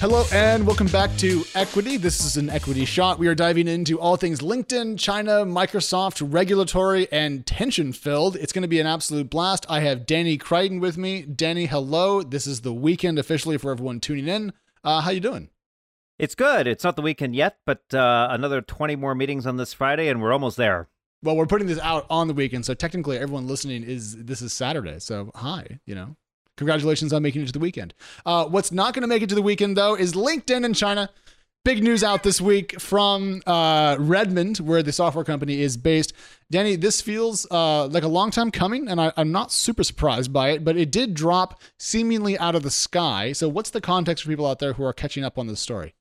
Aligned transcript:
Hello 0.00 0.24
and 0.32 0.66
welcome 0.66 0.86
back 0.86 1.14
to 1.18 1.44
Equity. 1.54 1.98
This 1.98 2.24
is 2.24 2.38
an 2.38 2.48
equity 2.48 2.86
shot. 2.86 3.18
We 3.18 3.28
are 3.28 3.34
diving 3.34 3.68
into 3.68 4.00
all 4.00 4.16
things 4.16 4.40
LinkedIn, 4.40 4.98
China, 4.98 5.44
Microsoft, 5.44 6.26
regulatory, 6.32 7.06
and 7.12 7.44
tension 7.44 7.92
filled. 7.92 8.34
It's 8.36 8.50
going 8.50 8.62
to 8.62 8.68
be 8.68 8.80
an 8.80 8.86
absolute 8.86 9.28
blast. 9.28 9.66
I 9.68 9.80
have 9.80 10.06
Danny 10.06 10.38
Crichton 10.38 10.80
with 10.80 10.96
me. 10.96 11.20
Danny, 11.20 11.66
hello. 11.66 12.22
This 12.22 12.46
is 12.46 12.62
the 12.62 12.72
weekend 12.72 13.18
officially 13.18 13.58
for 13.58 13.72
everyone 13.72 14.00
tuning 14.00 14.26
in. 14.26 14.54
Uh, 14.82 15.02
how 15.02 15.10
you 15.10 15.20
doing? 15.20 15.50
It's 16.18 16.34
good. 16.34 16.66
It's 16.66 16.82
not 16.82 16.96
the 16.96 17.02
weekend 17.02 17.36
yet, 17.36 17.58
but 17.66 17.82
uh, 17.92 18.28
another 18.30 18.62
20 18.62 18.96
more 18.96 19.14
meetings 19.14 19.46
on 19.46 19.58
this 19.58 19.74
Friday, 19.74 20.08
and 20.08 20.22
we're 20.22 20.32
almost 20.32 20.56
there. 20.56 20.88
Well, 21.22 21.36
we're 21.36 21.44
putting 21.44 21.68
this 21.68 21.78
out 21.78 22.06
on 22.08 22.26
the 22.26 22.32
weekend, 22.32 22.64
so 22.64 22.72
technically 22.72 23.18
everyone 23.18 23.46
listening 23.46 23.82
is 23.82 24.16
this 24.24 24.40
is 24.40 24.54
Saturday. 24.54 24.98
So 24.98 25.30
hi, 25.34 25.78
you 25.84 25.94
know, 25.94 26.16
Congratulations 26.60 27.10
on 27.14 27.22
making 27.22 27.40
it 27.40 27.46
to 27.46 27.52
the 27.54 27.58
weekend. 27.58 27.94
Uh, 28.26 28.44
what's 28.44 28.70
not 28.70 28.92
going 28.92 29.00
to 29.00 29.06
make 29.06 29.22
it 29.22 29.30
to 29.30 29.34
the 29.34 29.40
weekend, 29.40 29.78
though, 29.78 29.94
is 29.94 30.12
LinkedIn 30.12 30.62
in 30.62 30.74
China. 30.74 31.08
Big 31.64 31.82
news 31.82 32.04
out 32.04 32.22
this 32.22 32.38
week 32.38 32.78
from 32.78 33.40
uh, 33.46 33.96
Redmond, 33.98 34.58
where 34.58 34.82
the 34.82 34.92
software 34.92 35.24
company 35.24 35.62
is 35.62 35.78
based. 35.78 36.12
Danny, 36.50 36.76
this 36.76 37.00
feels 37.00 37.46
uh, 37.50 37.86
like 37.86 38.02
a 38.02 38.08
long 38.08 38.30
time 38.30 38.50
coming, 38.50 38.88
and 38.88 39.00
I, 39.00 39.10
I'm 39.16 39.32
not 39.32 39.52
super 39.52 39.82
surprised 39.82 40.34
by 40.34 40.50
it, 40.50 40.66
but 40.66 40.76
it 40.76 40.92
did 40.92 41.14
drop 41.14 41.62
seemingly 41.78 42.36
out 42.38 42.54
of 42.54 42.62
the 42.62 42.70
sky. 42.70 43.32
So, 43.32 43.48
what's 43.48 43.70
the 43.70 43.80
context 43.80 44.24
for 44.24 44.28
people 44.28 44.46
out 44.46 44.58
there 44.58 44.74
who 44.74 44.84
are 44.84 44.92
catching 44.92 45.24
up 45.24 45.38
on 45.38 45.46
this 45.46 45.60
story? 45.60 45.94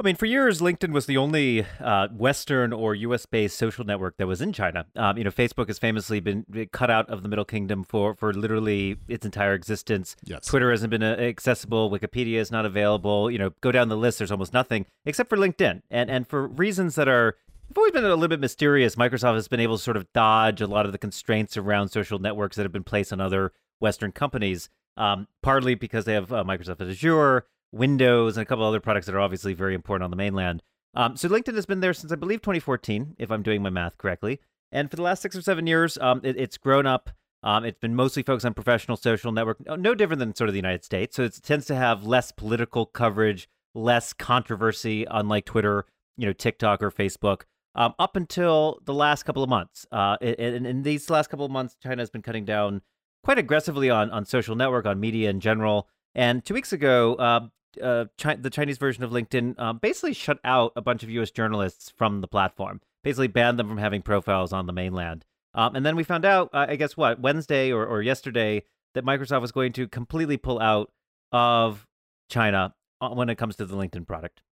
I 0.00 0.04
mean, 0.04 0.14
for 0.14 0.26
years, 0.26 0.60
LinkedIn 0.60 0.92
was 0.92 1.06
the 1.06 1.16
only 1.16 1.66
uh, 1.80 2.06
Western 2.08 2.72
or 2.72 2.94
U.S.-based 2.94 3.50
social 3.50 3.84
network 3.84 4.16
that 4.18 4.28
was 4.28 4.40
in 4.40 4.52
China. 4.52 4.86
Um, 4.94 5.18
you 5.18 5.24
know, 5.24 5.30
Facebook 5.30 5.66
has 5.66 5.78
famously 5.80 6.20
been 6.20 6.44
cut 6.70 6.88
out 6.88 7.10
of 7.10 7.24
the 7.24 7.28
Middle 7.28 7.44
Kingdom 7.44 7.82
for 7.82 8.14
for 8.14 8.32
literally 8.32 8.96
its 9.08 9.26
entire 9.26 9.54
existence. 9.54 10.14
Yes. 10.22 10.46
Twitter 10.46 10.70
hasn't 10.70 10.90
been 10.90 11.02
uh, 11.02 11.16
accessible. 11.16 11.90
Wikipedia 11.90 12.36
is 12.36 12.52
not 12.52 12.64
available. 12.64 13.28
You 13.28 13.38
know, 13.38 13.50
go 13.60 13.72
down 13.72 13.88
the 13.88 13.96
list. 13.96 14.18
There's 14.18 14.30
almost 14.30 14.52
nothing 14.52 14.86
except 15.04 15.28
for 15.28 15.36
LinkedIn, 15.36 15.82
and 15.90 16.10
and 16.10 16.28
for 16.28 16.46
reasons 16.46 16.94
that 16.94 17.08
are 17.08 17.36
have 17.66 17.76
always 17.76 17.92
been 17.92 18.04
a 18.04 18.08
little 18.08 18.28
bit 18.28 18.40
mysterious. 18.40 18.94
Microsoft 18.94 19.34
has 19.34 19.48
been 19.48 19.60
able 19.60 19.78
to 19.78 19.82
sort 19.82 19.96
of 19.96 20.10
dodge 20.12 20.60
a 20.60 20.68
lot 20.68 20.86
of 20.86 20.92
the 20.92 20.98
constraints 20.98 21.56
around 21.56 21.88
social 21.88 22.20
networks 22.20 22.56
that 22.56 22.62
have 22.62 22.72
been 22.72 22.84
placed 22.84 23.12
on 23.12 23.20
other 23.20 23.52
Western 23.80 24.12
companies. 24.12 24.68
Um, 24.96 25.28
partly 25.42 25.76
because 25.76 26.06
they 26.06 26.14
have 26.14 26.32
uh, 26.32 26.42
Microsoft 26.42 26.80
Azure 26.80 27.46
Windows, 27.72 28.36
and 28.36 28.42
a 28.42 28.46
couple 28.46 28.64
other 28.64 28.80
products 28.80 29.06
that 29.06 29.14
are 29.14 29.20
obviously 29.20 29.54
very 29.54 29.74
important 29.74 30.04
on 30.04 30.10
the 30.10 30.16
mainland. 30.16 30.62
Um, 30.94 31.16
so 31.16 31.28
LinkedIn 31.28 31.54
has 31.54 31.66
been 31.66 31.80
there 31.80 31.92
since 31.92 32.12
I 32.12 32.16
believe 32.16 32.40
2014, 32.40 33.16
if 33.18 33.30
I'm 33.30 33.42
doing 33.42 33.62
my 33.62 33.70
math 33.70 33.98
correctly. 33.98 34.40
And 34.72 34.90
for 34.90 34.96
the 34.96 35.02
last 35.02 35.22
six 35.22 35.36
or 35.36 35.42
seven 35.42 35.66
years, 35.66 35.98
um, 35.98 36.20
it, 36.24 36.36
it's 36.36 36.56
grown 36.56 36.86
up. 36.86 37.10
Um, 37.42 37.64
it's 37.64 37.78
been 37.78 37.94
mostly 37.94 38.22
focused 38.22 38.46
on 38.46 38.54
professional 38.54 38.96
social 38.96 39.30
network, 39.30 39.58
no 39.64 39.94
different 39.94 40.18
than 40.18 40.34
sort 40.34 40.48
of 40.48 40.54
the 40.54 40.58
United 40.58 40.84
States. 40.84 41.14
So 41.16 41.22
it 41.22 41.38
tends 41.42 41.66
to 41.66 41.74
have 41.74 42.04
less 42.04 42.32
political 42.32 42.84
coverage, 42.84 43.48
less 43.74 44.12
controversy, 44.12 45.06
unlike 45.08 45.44
Twitter, 45.44 45.84
you 46.16 46.26
know, 46.26 46.32
TikTok 46.32 46.82
or 46.82 46.90
Facebook. 46.90 47.42
Um, 47.74 47.94
up 47.98 48.16
until 48.16 48.80
the 48.84 48.94
last 48.94 49.22
couple 49.22 49.44
of 49.44 49.48
months, 49.48 49.86
uh, 49.92 50.16
in, 50.20 50.66
in 50.66 50.82
these 50.82 51.08
last 51.10 51.30
couple 51.30 51.46
of 51.46 51.52
months, 51.52 51.76
China 51.80 52.02
has 52.02 52.10
been 52.10 52.22
cutting 52.22 52.44
down 52.44 52.82
quite 53.22 53.38
aggressively 53.38 53.88
on 53.88 54.10
on 54.10 54.24
social 54.24 54.56
network, 54.56 54.84
on 54.84 54.98
media 54.98 55.30
in 55.30 55.38
general. 55.38 55.88
And 56.18 56.44
two 56.44 56.52
weeks 56.52 56.72
ago, 56.72 57.14
uh, 57.14 57.46
uh, 57.80 58.06
Chi- 58.18 58.34
the 58.34 58.50
Chinese 58.50 58.76
version 58.76 59.04
of 59.04 59.12
LinkedIn 59.12 59.56
um, 59.56 59.78
basically 59.78 60.14
shut 60.14 60.40
out 60.42 60.72
a 60.74 60.82
bunch 60.82 61.04
of 61.04 61.10
U.S. 61.10 61.30
journalists 61.30 61.92
from 61.96 62.22
the 62.22 62.26
platform, 62.26 62.80
basically 63.04 63.28
banned 63.28 63.56
them 63.56 63.68
from 63.68 63.78
having 63.78 64.02
profiles 64.02 64.52
on 64.52 64.66
the 64.66 64.72
mainland. 64.72 65.24
Um, 65.54 65.76
and 65.76 65.86
then 65.86 65.94
we 65.94 66.02
found 66.02 66.24
out, 66.24 66.50
uh, 66.52 66.66
I 66.68 66.74
guess, 66.74 66.96
what 66.96 67.20
Wednesday 67.20 67.70
or, 67.70 67.86
or 67.86 68.02
yesterday, 68.02 68.64
that 68.94 69.04
Microsoft 69.04 69.42
was 69.42 69.52
going 69.52 69.72
to 69.74 69.86
completely 69.86 70.36
pull 70.36 70.58
out 70.58 70.90
of 71.30 71.86
China 72.28 72.74
uh, 73.00 73.10
when 73.10 73.28
it 73.28 73.36
comes 73.36 73.54
to 73.54 73.64
the 73.64 73.76
LinkedIn 73.76 74.04
product. 74.04 74.42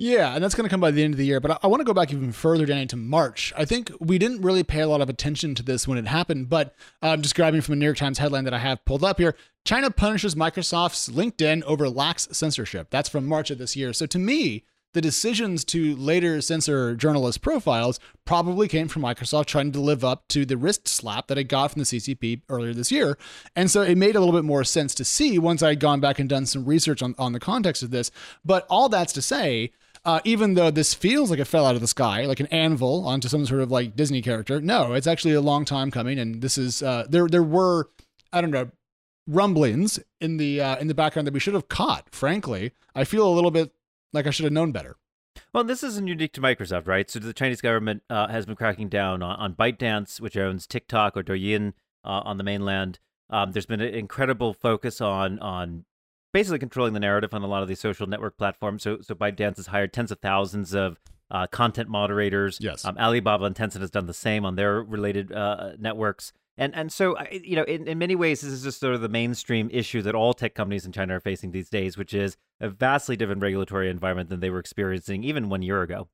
Yeah, 0.00 0.34
and 0.34 0.42
that's 0.42 0.54
going 0.54 0.64
to 0.64 0.70
come 0.70 0.80
by 0.80 0.92
the 0.92 1.04
end 1.04 1.12
of 1.12 1.18
the 1.18 1.26
year. 1.26 1.40
But 1.40 1.50
I, 1.50 1.58
I 1.64 1.66
want 1.66 1.80
to 1.80 1.84
go 1.84 1.92
back 1.92 2.10
even 2.10 2.32
further 2.32 2.64
down 2.64 2.78
into 2.78 2.96
March. 2.96 3.52
I 3.54 3.66
think 3.66 3.92
we 4.00 4.16
didn't 4.16 4.40
really 4.40 4.64
pay 4.64 4.80
a 4.80 4.88
lot 4.88 5.02
of 5.02 5.10
attention 5.10 5.54
to 5.56 5.62
this 5.62 5.86
when 5.86 5.98
it 5.98 6.06
happened, 6.06 6.48
but 6.48 6.74
I'm 7.02 7.18
uh, 7.18 7.22
just 7.22 7.34
grabbing 7.34 7.60
from 7.60 7.74
a 7.74 7.76
New 7.76 7.84
York 7.84 7.98
Times 7.98 8.16
headline 8.16 8.44
that 8.44 8.54
I 8.54 8.60
have 8.60 8.82
pulled 8.86 9.04
up 9.04 9.18
here. 9.18 9.36
China 9.66 9.90
punishes 9.90 10.34
Microsoft's 10.34 11.10
LinkedIn 11.10 11.62
over 11.64 11.86
lax 11.90 12.28
censorship. 12.32 12.88
That's 12.88 13.10
from 13.10 13.26
March 13.26 13.50
of 13.50 13.58
this 13.58 13.76
year. 13.76 13.92
So 13.92 14.06
to 14.06 14.18
me, 14.18 14.64
the 14.94 15.02
decisions 15.02 15.66
to 15.66 15.94
later 15.96 16.40
censor 16.40 16.96
journalist 16.96 17.42
profiles 17.42 18.00
probably 18.24 18.68
came 18.68 18.88
from 18.88 19.02
Microsoft 19.02 19.46
trying 19.46 19.70
to 19.72 19.80
live 19.80 20.02
up 20.02 20.26
to 20.28 20.46
the 20.46 20.56
wrist 20.56 20.88
slap 20.88 21.26
that 21.26 21.36
it 21.36 21.44
got 21.44 21.72
from 21.72 21.80
the 21.80 21.84
CCP 21.84 22.40
earlier 22.48 22.72
this 22.72 22.90
year. 22.90 23.18
And 23.54 23.70
so 23.70 23.82
it 23.82 23.98
made 23.98 24.16
a 24.16 24.20
little 24.20 24.34
bit 24.34 24.46
more 24.46 24.64
sense 24.64 24.94
to 24.94 25.04
see 25.04 25.38
once 25.38 25.62
I 25.62 25.68
had 25.68 25.80
gone 25.80 26.00
back 26.00 26.18
and 26.18 26.26
done 26.26 26.46
some 26.46 26.64
research 26.64 27.02
on, 27.02 27.14
on 27.18 27.34
the 27.34 27.38
context 27.38 27.82
of 27.82 27.90
this. 27.90 28.10
But 28.46 28.66
all 28.70 28.88
that's 28.88 29.12
to 29.12 29.22
say, 29.22 29.72
uh, 30.04 30.20
even 30.24 30.54
though 30.54 30.70
this 30.70 30.94
feels 30.94 31.30
like 31.30 31.38
it 31.38 31.44
fell 31.46 31.66
out 31.66 31.74
of 31.74 31.80
the 31.80 31.86
sky, 31.86 32.24
like 32.24 32.40
an 32.40 32.46
anvil 32.46 33.06
onto 33.06 33.28
some 33.28 33.44
sort 33.46 33.60
of 33.60 33.70
like 33.70 33.96
Disney 33.96 34.22
character, 34.22 34.60
no, 34.60 34.94
it's 34.94 35.06
actually 35.06 35.34
a 35.34 35.40
long 35.40 35.64
time 35.64 35.90
coming. 35.90 36.18
And 36.18 36.42
this 36.42 36.56
is 36.56 36.82
uh, 36.82 37.06
there. 37.08 37.28
There 37.28 37.42
were 37.42 37.90
I 38.32 38.40
don't 38.40 38.50
know 38.50 38.70
rumblings 39.26 40.00
in 40.20 40.36
the 40.38 40.60
uh, 40.60 40.76
in 40.78 40.88
the 40.88 40.94
background 40.94 41.26
that 41.26 41.34
we 41.34 41.40
should 41.40 41.54
have 41.54 41.68
caught. 41.68 42.08
Frankly, 42.12 42.72
I 42.94 43.04
feel 43.04 43.26
a 43.26 43.32
little 43.32 43.50
bit 43.50 43.72
like 44.12 44.26
I 44.26 44.30
should 44.30 44.44
have 44.44 44.52
known 44.52 44.72
better. 44.72 44.96
Well, 45.52 45.64
this 45.64 45.82
isn't 45.82 46.06
unique 46.06 46.32
to 46.34 46.40
Microsoft, 46.40 46.86
right? 46.86 47.10
So 47.10 47.18
the 47.18 47.32
Chinese 47.32 47.60
government 47.60 48.02
uh, 48.08 48.28
has 48.28 48.46
been 48.46 48.56
cracking 48.56 48.88
down 48.88 49.22
on, 49.22 49.36
on 49.36 49.54
ByteDance, 49.54 50.20
which 50.20 50.36
owns 50.36 50.66
TikTok 50.66 51.16
or 51.16 51.22
Douyin 51.22 51.72
uh, 52.04 52.22
on 52.24 52.36
the 52.36 52.44
mainland. 52.44 52.98
Um, 53.28 53.52
there's 53.52 53.66
been 53.66 53.80
an 53.80 53.94
incredible 53.94 54.52
focus 54.54 55.00
on 55.00 55.38
on 55.40 55.84
basically 56.32 56.58
controlling 56.58 56.92
the 56.92 57.00
narrative 57.00 57.34
on 57.34 57.42
a 57.42 57.46
lot 57.46 57.62
of 57.62 57.68
these 57.68 57.80
social 57.80 58.06
network 58.06 58.36
platforms. 58.36 58.82
So, 58.82 58.98
so 59.00 59.14
ByteDance 59.14 59.56
has 59.56 59.66
hired 59.66 59.92
tens 59.92 60.10
of 60.10 60.18
thousands 60.20 60.74
of 60.74 60.98
uh, 61.30 61.46
content 61.46 61.88
moderators. 61.88 62.58
Yes. 62.60 62.84
Um, 62.84 62.96
Alibaba 62.98 63.44
and 63.44 63.54
Tencent 63.54 63.80
has 63.80 63.90
done 63.90 64.06
the 64.06 64.14
same 64.14 64.44
on 64.44 64.56
their 64.56 64.82
related 64.82 65.32
uh, 65.32 65.72
networks. 65.78 66.32
And 66.56 66.74
and 66.74 66.92
so 66.92 67.16
you 67.30 67.56
know, 67.56 67.62
in, 67.62 67.88
in 67.88 67.98
many 67.98 68.14
ways, 68.14 68.42
this 68.42 68.52
is 68.52 68.62
just 68.62 68.80
sort 68.80 68.94
of 68.94 69.00
the 69.00 69.08
mainstream 69.08 69.70
issue 69.72 70.02
that 70.02 70.14
all 70.14 70.34
tech 70.34 70.54
companies 70.54 70.84
in 70.84 70.92
China 70.92 71.16
are 71.16 71.20
facing 71.20 71.52
these 71.52 71.70
days, 71.70 71.96
which 71.96 72.12
is 72.12 72.36
a 72.60 72.68
vastly 72.68 73.16
different 73.16 73.40
regulatory 73.40 73.88
environment 73.88 74.28
than 74.28 74.40
they 74.40 74.50
were 74.50 74.58
experiencing 74.58 75.24
even 75.24 75.48
one 75.48 75.62
year 75.62 75.80
ago. 75.80 76.08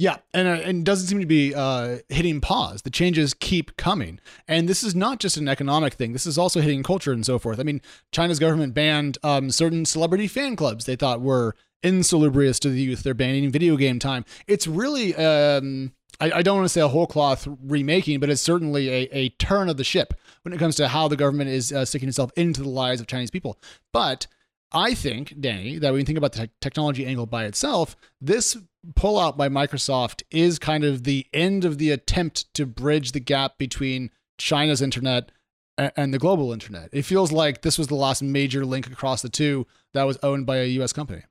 Yeah, 0.00 0.18
and 0.32 0.46
uh, 0.46 0.62
and 0.62 0.84
doesn't 0.84 1.08
seem 1.08 1.18
to 1.18 1.26
be 1.26 1.52
uh, 1.52 1.98
hitting 2.08 2.40
pause. 2.40 2.82
The 2.82 2.90
changes 2.90 3.34
keep 3.34 3.76
coming, 3.76 4.20
and 4.46 4.68
this 4.68 4.84
is 4.84 4.94
not 4.94 5.18
just 5.18 5.36
an 5.36 5.48
economic 5.48 5.94
thing. 5.94 6.12
This 6.12 6.24
is 6.24 6.38
also 6.38 6.60
hitting 6.60 6.84
culture 6.84 7.12
and 7.12 7.26
so 7.26 7.36
forth. 7.36 7.58
I 7.58 7.64
mean, 7.64 7.82
China's 8.12 8.38
government 8.38 8.74
banned 8.74 9.18
um, 9.24 9.50
certain 9.50 9.84
celebrity 9.84 10.28
fan 10.28 10.54
clubs 10.54 10.84
they 10.84 10.94
thought 10.94 11.20
were 11.20 11.56
insalubrious 11.82 12.60
to 12.60 12.70
the 12.70 12.80
youth. 12.80 13.02
They're 13.02 13.12
banning 13.12 13.50
video 13.50 13.76
game 13.76 13.98
time. 13.98 14.24
It's 14.46 14.68
really, 14.68 15.16
um, 15.16 15.92
I, 16.20 16.30
I, 16.30 16.42
don't 16.42 16.56
want 16.56 16.64
to 16.64 16.72
say 16.72 16.80
a 16.80 16.88
whole 16.88 17.06
cloth 17.06 17.48
remaking, 17.64 18.20
but 18.20 18.30
it's 18.30 18.42
certainly 18.42 18.88
a, 18.88 19.08
a 19.12 19.28
turn 19.30 19.68
of 19.68 19.76
the 19.76 19.84
ship 19.84 20.14
when 20.42 20.52
it 20.52 20.58
comes 20.58 20.76
to 20.76 20.88
how 20.88 21.08
the 21.08 21.16
government 21.16 21.50
is 21.50 21.72
uh, 21.72 21.84
sticking 21.84 22.08
itself 22.08 22.30
into 22.36 22.62
the 22.62 22.68
lives 22.68 23.00
of 23.00 23.06
Chinese 23.06 23.30
people. 23.30 23.58
But 23.92 24.26
I 24.72 24.94
think, 24.94 25.34
Danny, 25.40 25.78
that 25.78 25.90
when 25.90 26.00
you 26.00 26.04
think 26.04 26.18
about 26.18 26.32
the 26.32 26.46
te- 26.46 26.52
technology 26.60 27.06
angle 27.06 27.26
by 27.26 27.44
itself, 27.44 27.96
this 28.20 28.56
pullout 28.94 29.36
by 29.36 29.48
Microsoft 29.48 30.22
is 30.30 30.58
kind 30.58 30.84
of 30.84 31.04
the 31.04 31.26
end 31.32 31.64
of 31.64 31.78
the 31.78 31.90
attempt 31.90 32.52
to 32.54 32.66
bridge 32.66 33.12
the 33.12 33.20
gap 33.20 33.58
between 33.58 34.10
China's 34.38 34.82
internet 34.82 35.30
and 35.76 36.12
the 36.12 36.18
global 36.18 36.52
internet. 36.52 36.88
It 36.92 37.02
feels 37.02 37.32
like 37.32 37.62
this 37.62 37.78
was 37.78 37.88
the 37.88 37.94
last 37.94 38.22
major 38.22 38.64
link 38.64 38.86
across 38.86 39.22
the 39.22 39.28
two 39.28 39.66
that 39.94 40.04
was 40.04 40.18
owned 40.22 40.46
by 40.46 40.58
a 40.58 40.64
U.S. 40.64 40.92
company. 40.92 41.22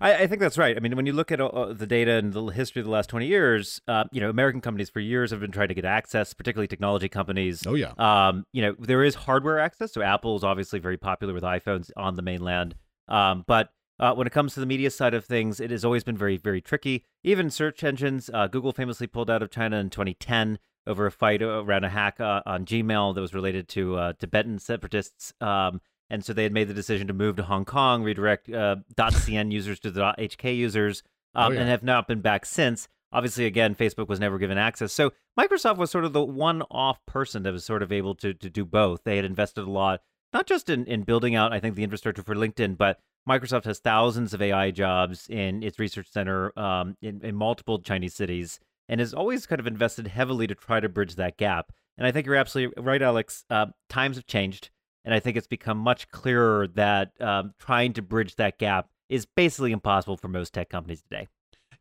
I, 0.00 0.14
I 0.14 0.26
think 0.26 0.40
that's 0.40 0.58
right. 0.58 0.76
I 0.76 0.80
mean, 0.80 0.96
when 0.96 1.06
you 1.06 1.12
look 1.12 1.30
at 1.30 1.40
uh, 1.40 1.72
the 1.72 1.86
data 1.86 2.12
and 2.12 2.32
the 2.32 2.46
history 2.46 2.80
of 2.80 2.86
the 2.86 2.90
last 2.90 3.08
20 3.10 3.26
years, 3.26 3.80
uh, 3.86 4.04
you 4.12 4.20
know, 4.20 4.30
American 4.30 4.60
companies 4.60 4.90
for 4.90 5.00
years 5.00 5.30
have 5.30 5.40
been 5.40 5.50
trying 5.50 5.68
to 5.68 5.74
get 5.74 5.84
access, 5.84 6.32
particularly 6.34 6.68
technology 6.68 7.08
companies. 7.08 7.66
Oh, 7.66 7.74
yeah. 7.74 7.92
Um, 7.98 8.44
you 8.52 8.62
know, 8.62 8.74
there 8.78 9.04
is 9.04 9.14
hardware 9.14 9.58
access. 9.58 9.92
So 9.92 10.02
Apple 10.02 10.36
is 10.36 10.44
obviously 10.44 10.78
very 10.78 10.96
popular 10.96 11.34
with 11.34 11.42
iPhones 11.42 11.90
on 11.96 12.14
the 12.14 12.22
mainland. 12.22 12.74
Um, 13.08 13.44
but 13.46 13.70
uh, 14.00 14.14
when 14.14 14.26
it 14.26 14.32
comes 14.32 14.54
to 14.54 14.60
the 14.60 14.66
media 14.66 14.90
side 14.90 15.14
of 15.14 15.24
things, 15.24 15.60
it 15.60 15.70
has 15.70 15.84
always 15.84 16.04
been 16.04 16.16
very, 16.16 16.36
very 16.36 16.60
tricky. 16.60 17.04
Even 17.24 17.50
search 17.50 17.82
engines, 17.82 18.30
uh, 18.32 18.46
Google 18.46 18.72
famously 18.72 19.06
pulled 19.06 19.30
out 19.30 19.42
of 19.42 19.50
China 19.50 19.76
in 19.76 19.90
2010 19.90 20.58
over 20.86 21.06
a 21.06 21.12
fight 21.12 21.42
around 21.42 21.84
a 21.84 21.88
hack 21.88 22.20
uh, 22.20 22.40
on 22.46 22.64
Gmail 22.64 23.14
that 23.14 23.20
was 23.20 23.34
related 23.34 23.68
to 23.68 23.96
uh, 23.96 24.12
Tibetan 24.18 24.58
separatists. 24.58 25.32
Um, 25.40 25.80
and 26.10 26.24
so 26.24 26.32
they 26.32 26.44
had 26.44 26.52
made 26.52 26.68
the 26.68 26.74
decision 26.74 27.06
to 27.08 27.12
move 27.12 27.36
to 27.36 27.42
Hong 27.42 27.64
Kong, 27.64 28.02
redirect 28.02 28.48
uh, 28.50 28.76
.cn 28.96 29.52
users 29.52 29.78
to 29.80 29.90
the 29.90 30.14
.hk 30.18 30.56
users, 30.56 31.02
um, 31.34 31.52
oh, 31.52 31.54
yeah. 31.54 31.60
and 31.60 31.68
have 31.68 31.82
not 31.82 32.08
been 32.08 32.20
back 32.20 32.46
since. 32.46 32.88
Obviously, 33.12 33.46
again, 33.46 33.74
Facebook 33.74 34.08
was 34.08 34.20
never 34.20 34.38
given 34.38 34.58
access. 34.58 34.92
So 34.92 35.12
Microsoft 35.38 35.76
was 35.76 35.90
sort 35.90 36.04
of 36.04 36.12
the 36.12 36.24
one-off 36.24 37.04
person 37.06 37.42
that 37.42 37.52
was 37.52 37.64
sort 37.64 37.82
of 37.82 37.92
able 37.92 38.14
to 38.16 38.34
to 38.34 38.50
do 38.50 38.64
both. 38.64 39.04
They 39.04 39.16
had 39.16 39.24
invested 39.24 39.62
a 39.64 39.70
lot, 39.70 40.02
not 40.32 40.46
just 40.46 40.68
in 40.68 40.84
in 40.86 41.02
building 41.02 41.34
out, 41.34 41.52
I 41.52 41.60
think, 41.60 41.74
the 41.74 41.84
infrastructure 41.84 42.22
for 42.22 42.34
LinkedIn, 42.34 42.76
but 42.76 43.00
Microsoft 43.28 43.64
has 43.64 43.78
thousands 43.78 44.32
of 44.32 44.40
AI 44.40 44.70
jobs 44.70 45.26
in 45.28 45.62
its 45.62 45.78
research 45.78 46.08
center 46.10 46.58
um, 46.58 46.96
in, 47.02 47.20
in 47.22 47.34
multiple 47.34 47.78
Chinese 47.78 48.14
cities, 48.14 48.58
and 48.88 49.00
has 49.00 49.12
always 49.12 49.46
kind 49.46 49.60
of 49.60 49.66
invested 49.66 50.06
heavily 50.06 50.46
to 50.46 50.54
try 50.54 50.80
to 50.80 50.88
bridge 50.88 51.16
that 51.16 51.36
gap. 51.36 51.72
And 51.98 52.06
I 52.06 52.12
think 52.12 52.26
you're 52.26 52.36
absolutely 52.36 52.82
right, 52.82 53.02
Alex. 53.02 53.44
Uh, 53.50 53.66
times 53.88 54.16
have 54.16 54.26
changed. 54.26 54.70
And 55.04 55.14
I 55.14 55.20
think 55.20 55.38
it's 55.38 55.46
become 55.46 55.78
much 55.78 56.10
clearer 56.10 56.66
that 56.74 57.12
um, 57.18 57.54
trying 57.58 57.94
to 57.94 58.02
bridge 58.02 58.36
that 58.36 58.58
gap 58.58 58.88
is 59.08 59.24
basically 59.24 59.72
impossible 59.72 60.18
for 60.18 60.28
most 60.28 60.52
tech 60.52 60.68
companies 60.68 61.00
today. 61.00 61.28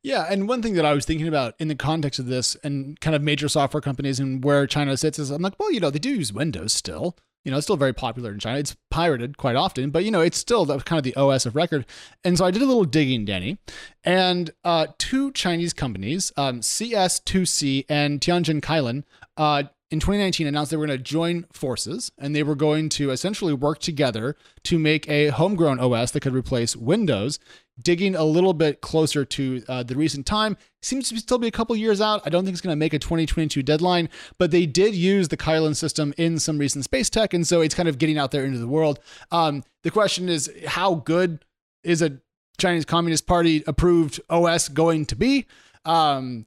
Yeah, 0.01 0.27
and 0.29 0.47
one 0.47 0.61
thing 0.61 0.75
that 0.75 0.85
I 0.85 0.94
was 0.94 1.05
thinking 1.05 1.27
about 1.27 1.55
in 1.59 1.67
the 1.67 1.75
context 1.75 2.19
of 2.19 2.27
this 2.27 2.55
and 2.63 2.97
kind 3.01 3.15
of 3.15 3.21
major 3.21 3.49
software 3.49 3.81
companies 3.81 4.19
and 4.19 4.44
where 4.44 4.65
China 4.65 4.95
sits 4.95 5.19
is 5.19 5.29
I'm 5.29 5.41
like, 5.41 5.59
well, 5.59 5.71
you 5.71 5.81
know, 5.81 5.89
they 5.89 5.99
do 5.99 6.11
use 6.11 6.31
Windows 6.31 6.71
still. 6.71 7.17
You 7.47 7.51
know, 7.51 7.57
it's 7.59 7.65
still 7.65 7.77
very 7.77 7.94
popular 7.94 8.33
in 8.33 8.39
China. 8.39 8.59
It's 8.59 8.75
pirated 8.91 9.38
quite 9.38 9.55
often, 9.55 9.89
but 9.89 10.03
you 10.03 10.11
know, 10.11 10.19
it's 10.19 10.38
still 10.38 10.65
the, 10.65 10.79
kind 10.79 10.97
of 10.97 11.05
the 11.05 11.15
OS 11.15 11.45
of 11.45 11.55
record. 11.55 11.85
And 12.25 12.38
so 12.38 12.44
I 12.44 12.51
did 12.51 12.61
a 12.61 12.65
little 12.65 12.83
digging, 12.83 13.23
Danny, 13.23 13.57
and 14.03 14.51
uh, 14.65 14.88
two 14.97 15.31
Chinese 15.31 15.71
companies, 15.71 16.33
um, 16.35 16.59
CS2C 16.59 17.85
and 17.88 18.19
Tianjin 18.19 18.59
Kylin, 18.59 19.05
uh, 19.38 19.63
in 19.89 20.01
2019 20.01 20.45
announced 20.45 20.71
they 20.71 20.75
were 20.75 20.88
going 20.88 20.99
to 20.99 21.01
join 21.01 21.45
forces 21.53 22.11
and 22.17 22.35
they 22.35 22.44
were 22.44 22.53
going 22.53 22.89
to 22.89 23.11
essentially 23.11 23.53
work 23.53 23.79
together 23.79 24.35
to 24.63 24.77
make 24.77 25.07
a 25.07 25.27
homegrown 25.27 25.79
OS 25.79 26.11
that 26.11 26.19
could 26.19 26.35
replace 26.35 26.75
Windows. 26.75 27.39
Digging 27.81 28.15
a 28.15 28.24
little 28.24 28.53
bit 28.53 28.81
closer 28.81 29.24
to 29.24 29.63
uh, 29.68 29.83
the 29.83 29.95
recent 29.95 30.25
time, 30.25 30.57
seems 30.81 31.09
to 31.09 31.18
still 31.18 31.38
be 31.38 31.47
a 31.47 31.51
couple 31.51 31.75
years 31.75 32.01
out. 32.01 32.21
I 32.25 32.29
don't 32.29 32.44
think 32.44 32.53
it's 32.53 32.62
going 32.62 32.74
to 32.74 32.79
make 32.79 32.94
a 32.94 33.00
2022 33.00 33.62
deadline, 33.62 34.09
but 34.38 34.51
they 34.51 34.65
did 34.65 34.95
use 34.95 35.27
the 35.27 35.38
Kylin 35.38 35.75
system 35.75 36.13
in 36.18 36.39
some 36.39 36.57
recent 36.57 36.85
space 36.85 37.09
tech, 37.09 37.33
and 37.33 37.45
so 37.45 37.62
it's 37.62 37.75
kind 37.75 37.88
of 37.88 37.97
getting 37.97 38.18
out 38.18 38.31
there 38.31 38.45
into 38.45 38.57
the 38.57 38.68
world. 38.68 39.00
Um, 39.31 39.63
the 39.83 39.91
question 39.91 40.27
is, 40.27 40.51
how 40.65 40.95
good 40.95 41.45
is 41.83 42.01
a 42.01 42.19
Chinese 42.57 42.85
Communist 42.85 43.27
Party 43.27 43.63
approved 43.68 44.19
OS 44.30 44.69
going 44.69 45.06
to 45.06 45.15
be? 45.15 45.45
Um, 45.85 46.45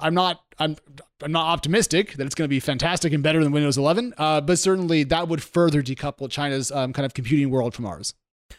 I'm 0.00 0.14
not 0.14 0.42
I'm 0.58 0.76
I'm 1.22 1.32
not 1.32 1.46
optimistic 1.46 2.14
that 2.14 2.26
it's 2.26 2.34
going 2.34 2.46
to 2.46 2.50
be 2.50 2.60
fantastic 2.60 3.12
and 3.12 3.22
better 3.22 3.42
than 3.42 3.52
Windows 3.52 3.78
11, 3.78 4.14
uh, 4.18 4.40
but 4.40 4.58
certainly 4.58 5.04
that 5.04 5.28
would 5.28 5.42
further 5.42 5.82
decouple 5.82 6.28
China's 6.30 6.72
um, 6.72 6.92
kind 6.92 7.06
of 7.06 7.14
computing 7.14 7.50
world 7.50 7.74
from 7.74 7.86
ours. 7.86 8.14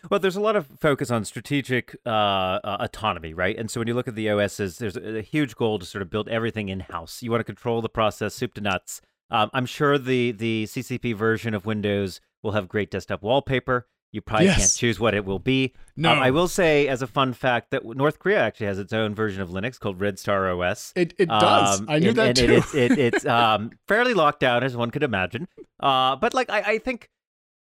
Well, 0.10 0.20
there's 0.20 0.36
a 0.36 0.42
lot 0.42 0.56
of 0.56 0.68
focus 0.80 1.12
on 1.12 1.26
strategic 1.26 1.96
uh, 2.06 2.10
uh, 2.10 2.78
autonomy, 2.80 3.34
right? 3.34 3.58
And 3.58 3.70
so 3.70 3.80
when 3.80 3.88
you 3.88 3.94
look 3.94 4.08
at 4.08 4.16
the 4.16 4.30
OSs, 4.30 4.78
there's 4.78 4.98
a, 4.98 5.18
a 5.18 5.22
huge 5.22 5.56
goal 5.56 5.80
to 5.80 5.86
sort 5.86 6.02
of 6.02 6.10
build 6.10 6.30
everything 6.30 6.70
in 6.70 6.82
house. 6.82 7.22
You 7.24 7.32
want 7.32 7.42
to 7.42 7.46
control 7.46 7.82
the 7.82 7.90
process, 7.90 8.34
soup 8.34 8.54
to 8.56 8.62
nuts. 8.62 9.02
Um, 9.30 9.50
I'm 9.54 9.66
sure 9.66 9.98
the 9.98 10.32
the 10.32 10.66
CCP 10.66 11.16
version 11.16 11.54
of 11.54 11.66
Windows 11.66 12.22
will 12.44 12.52
have 12.52 12.68
great 12.68 12.92
desktop 12.92 13.24
wallpaper. 13.24 13.88
You 14.14 14.22
probably 14.22 14.46
yes. 14.46 14.58
can't 14.58 14.76
choose 14.76 15.00
what 15.00 15.16
it 15.16 15.26
will 15.26 15.40
be. 15.40 15.74
No, 15.98 16.12
um, 16.12 16.20
I 16.20 16.30
will 16.30 16.48
say 16.48 16.88
as 16.88 17.02
a 17.02 17.08
fun 17.08 17.34
fact 17.34 17.72
that 17.72 17.84
North 17.84 18.20
Korea 18.20 18.42
actually 18.42 18.68
has 18.68 18.78
its 18.78 18.94
own 18.94 19.16
version 19.16 19.42
of 19.42 19.50
Linux 19.50 19.80
called 19.80 20.00
Red 20.00 20.20
Star 20.20 20.48
OS. 20.48 20.94
It 20.96 21.16
it 21.18 21.30
does. 21.30 21.80
Um, 21.80 21.88
I 21.90 21.98
knew 21.98 22.10
and, 22.10 22.18
that 22.18 22.28
and 22.28 22.38
too. 22.38 22.78
It, 22.78 22.92
it, 22.92 23.00
it's 23.14 23.26
um, 23.26 23.72
fairly 23.88 24.14
locked 24.14 24.40
down 24.40 24.64
as 24.64 24.78
one 24.78 24.92
could 24.92 25.02
imagine. 25.02 25.48
Uh, 25.80 26.16
but 26.16 26.36
like 26.36 26.52
I, 26.52 26.62
I 26.62 26.78
think, 26.78 27.10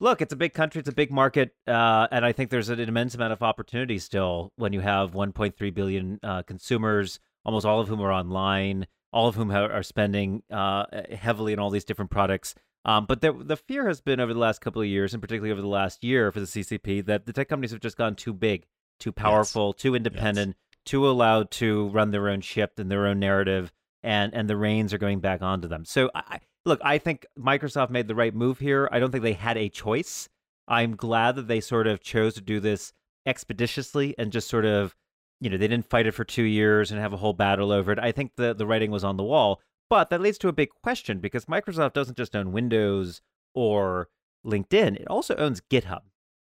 look, 0.02 0.20
it's 0.20 0.32
a 0.32 0.36
big 0.36 0.52
country, 0.52 0.80
it's 0.80 0.88
a 0.88 0.92
big 0.92 1.12
market, 1.12 1.54
uh, 1.68 2.08
and 2.10 2.24
I 2.24 2.32
think 2.32 2.50
there's 2.50 2.68
an 2.68 2.80
immense 2.80 3.14
amount 3.14 3.32
of 3.32 3.42
opportunity 3.42 3.98
still 4.00 4.52
when 4.56 4.72
you 4.72 4.80
have 4.80 5.12
1.3 5.12 5.74
billion 5.74 6.18
uh, 6.24 6.42
consumers, 6.42 7.20
almost 7.44 7.64
all 7.64 7.78
of 7.80 7.86
whom 7.86 8.02
are 8.02 8.12
online, 8.12 8.88
all 9.12 9.28
of 9.28 9.36
whom 9.36 9.52
are 9.52 9.82
spending 9.84 10.42
uh, 10.50 10.84
heavily 11.16 11.52
in 11.52 11.60
all 11.60 11.70
these 11.70 11.84
different 11.84 12.10
products. 12.10 12.54
Um, 12.84 13.06
but 13.06 13.20
the, 13.20 13.32
the 13.32 13.56
fear 13.56 13.86
has 13.86 14.00
been 14.00 14.18
over 14.18 14.34
the 14.34 14.40
last 14.40 14.60
couple 14.60 14.82
of 14.82 14.88
years, 14.88 15.14
and 15.14 15.22
particularly 15.22 15.52
over 15.52 15.60
the 15.60 15.68
last 15.68 16.02
year 16.02 16.32
for 16.32 16.40
the 16.40 16.46
CCP, 16.46 17.06
that 17.06 17.26
the 17.26 17.32
tech 17.32 17.48
companies 17.48 17.70
have 17.70 17.80
just 17.80 17.96
gone 17.96 18.16
too 18.16 18.32
big, 18.32 18.66
too 18.98 19.12
powerful, 19.12 19.72
yes. 19.76 19.82
too 19.82 19.94
independent, 19.94 20.56
yes. 20.56 20.78
too 20.84 21.08
allowed 21.08 21.52
to 21.52 21.88
run 21.90 22.10
their 22.10 22.28
own 22.28 22.40
ship 22.40 22.72
and 22.78 22.90
their 22.90 23.06
own 23.06 23.20
narrative, 23.20 23.70
and 24.02 24.34
and 24.34 24.50
the 24.50 24.56
reins 24.56 24.92
are 24.92 24.98
going 24.98 25.20
back 25.20 25.42
onto 25.42 25.68
them. 25.68 25.84
So, 25.84 26.10
I, 26.12 26.40
look, 26.64 26.80
I 26.84 26.98
think 26.98 27.26
Microsoft 27.38 27.90
made 27.90 28.08
the 28.08 28.14
right 28.14 28.34
move 28.34 28.58
here. 28.58 28.88
I 28.92 28.98
don't 28.98 29.10
think 29.10 29.24
they 29.24 29.32
had 29.32 29.56
a 29.56 29.68
choice. 29.68 30.28
I'm 30.68 30.96
glad 30.96 31.36
that 31.36 31.48
they 31.48 31.60
sort 31.60 31.86
of 31.86 32.00
chose 32.00 32.34
to 32.34 32.40
do 32.40 32.60
this 32.60 32.92
expeditiously 33.26 34.14
and 34.18 34.32
just 34.32 34.48
sort 34.48 34.64
of, 34.64 34.94
you 35.40 35.50
know, 35.50 35.56
they 35.56 35.68
didn't 35.68 35.90
fight 35.90 36.06
it 36.06 36.12
for 36.12 36.24
two 36.24 36.44
years 36.44 36.90
and 36.90 37.00
have 37.00 37.12
a 37.12 37.18
whole 37.18 37.32
battle 37.32 37.72
over 37.72 37.92
it. 37.92 37.98
I 37.98 38.12
think 38.12 38.32
the 38.36 38.54
the 38.54 38.66
writing 38.66 38.90
was 38.90 39.04
on 39.04 39.16
the 39.16 39.24
wall. 39.24 39.60
But 39.90 40.08
that 40.08 40.22
leads 40.22 40.38
to 40.38 40.48
a 40.48 40.54
big 40.54 40.70
question 40.82 41.18
because 41.18 41.44
Microsoft 41.44 41.92
doesn't 41.92 42.16
just 42.16 42.34
own 42.34 42.52
Windows 42.52 43.20
or 43.54 44.08
LinkedIn, 44.46 44.96
it 44.96 45.08
also 45.08 45.36
owns 45.36 45.60
GitHub. 45.60 46.02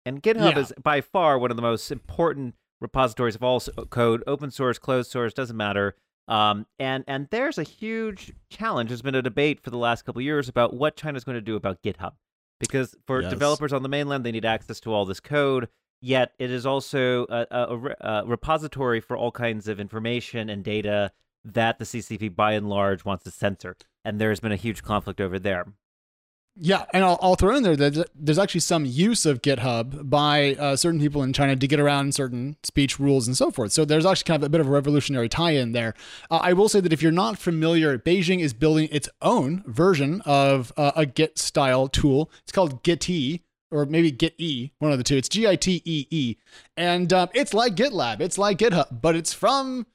And 0.06 0.24
GitHub 0.24 0.56
yeah. 0.56 0.60
is 0.60 0.74
by 0.82 1.02
far 1.02 1.38
one 1.38 1.52
of 1.52 1.56
the 1.56 1.62
most 1.62 1.92
important 1.92 2.56
repositories 2.82 3.36
of 3.36 3.44
all 3.44 3.60
code, 3.90 4.24
open 4.26 4.52
source, 4.52 4.80
closed 4.80 5.12
source, 5.12 5.34
doesn't 5.34 5.58
matter. 5.58 5.96
Um, 6.28 6.66
and 6.80 7.04
and 7.08 7.28
there's 7.30 7.58
a 7.58 7.64
huge 7.64 8.34
challenge. 8.50 8.90
There's 8.90 9.02
been 9.02 9.16
a 9.16 9.22
debate 9.22 9.62
for 9.62 9.70
the 9.70 9.78
last 9.78 10.06
couple 10.06 10.22
years 10.22 10.50
about 10.50 10.74
what 10.74 10.96
China's 10.96 11.24
going 11.24 11.36
to 11.36 11.42
do 11.42 11.56
about 11.56 11.84
GitHub, 11.84 12.14
because 12.60 12.96
for 13.06 13.22
yes. 13.22 13.30
developers 13.30 13.74
on 13.74 13.84
the 13.84 13.90
mainland, 13.90 14.26
they 14.26 14.32
need 14.32 14.46
access 14.46 14.80
to 14.82 14.94
all 14.94 15.06
this 15.06 15.20
code. 15.20 15.70
Yet 16.02 16.34
it 16.40 16.52
is 16.52 16.66
also 16.66 17.26
a, 17.30 17.48
a, 17.52 17.96
a 18.02 18.26
repository 18.26 19.00
for 19.00 19.18
all 19.18 19.32
kinds 19.32 19.68
of 19.68 19.80
information 19.80 20.50
and 20.50 20.64
data 20.64 21.12
that 21.44 21.80
the 21.80 21.86
CCP 21.86 22.36
by 22.36 22.54
and 22.54 22.70
large 22.70 23.06
wants 23.06 23.24
to 23.24 23.32
censor. 23.32 23.76
And 24.04 24.20
there's 24.20 24.40
been 24.40 24.52
a 24.52 24.58
huge 24.58 24.84
conflict 24.84 25.22
over 25.22 25.40
there. 25.40 25.66
Yeah, 26.58 26.86
and 26.94 27.04
I'll, 27.04 27.20
I'll, 27.22 27.36
throw 27.36 27.54
in 27.58 27.64
there 27.64 27.76
that 27.76 28.10
there's 28.16 28.40
actually 28.40 28.62
some 28.62 28.86
use 28.86 29.26
of 29.26 29.42
GitHub 29.42 30.10
by 30.10 30.56
uh, 30.56 30.78
certain 30.78 31.02
people 31.02 31.22
in 31.22 31.34
China 31.34 31.54
to 31.58 31.68
get 31.68 31.82
around 31.82 32.16
certain 32.16 32.56
speech 32.64 32.98
rules 32.98 33.28
and 33.28 33.36
so 33.36 33.52
forth. 33.52 33.74
So 33.74 33.84
there's 33.84 34.06
actually 34.06 34.24
kind 34.24 34.42
of 34.42 34.48
a 34.48 34.50
bit 34.50 34.62
of 34.62 34.68
a 34.68 34.72
revolutionary 34.72 35.28
tie-in 35.28 35.74
there. 35.74 35.96
Uh, 36.32 36.38
I 36.38 36.54
will 36.54 36.70
say 36.70 36.80
that 36.80 36.94
if 36.94 37.02
you're 37.02 37.12
not 37.12 37.38
familiar, 37.38 37.98
Beijing 37.98 38.40
is 38.40 38.54
building 38.54 38.88
its 38.90 39.10
own 39.22 39.66
version 39.68 40.22
of 40.26 40.72
uh, 40.78 40.94
a 40.96 41.06
Git 41.06 41.38
style 41.38 41.90
tool. 41.90 42.32
It's 42.44 42.54
called 42.54 42.84
Gitee 42.84 43.42
or 43.70 43.86
maybe 43.86 44.12
Gitee, 44.12 44.72
one 44.80 44.94
of 44.94 44.98
the 44.98 45.04
two. 45.04 45.18
It's 45.18 45.28
G 45.28 45.46
I 45.48 45.58
T 45.58 45.82
E 45.84 46.08
E, 46.10 46.38
and 46.78 47.12
um, 47.12 47.30
it's 47.34 47.54
like 47.54 47.76
GitLab. 47.76 48.22
It's 48.22 48.38
like 48.38 48.60
GitHub, 48.60 49.02
but 49.02 49.16
it's 49.16 49.34
from 49.34 49.86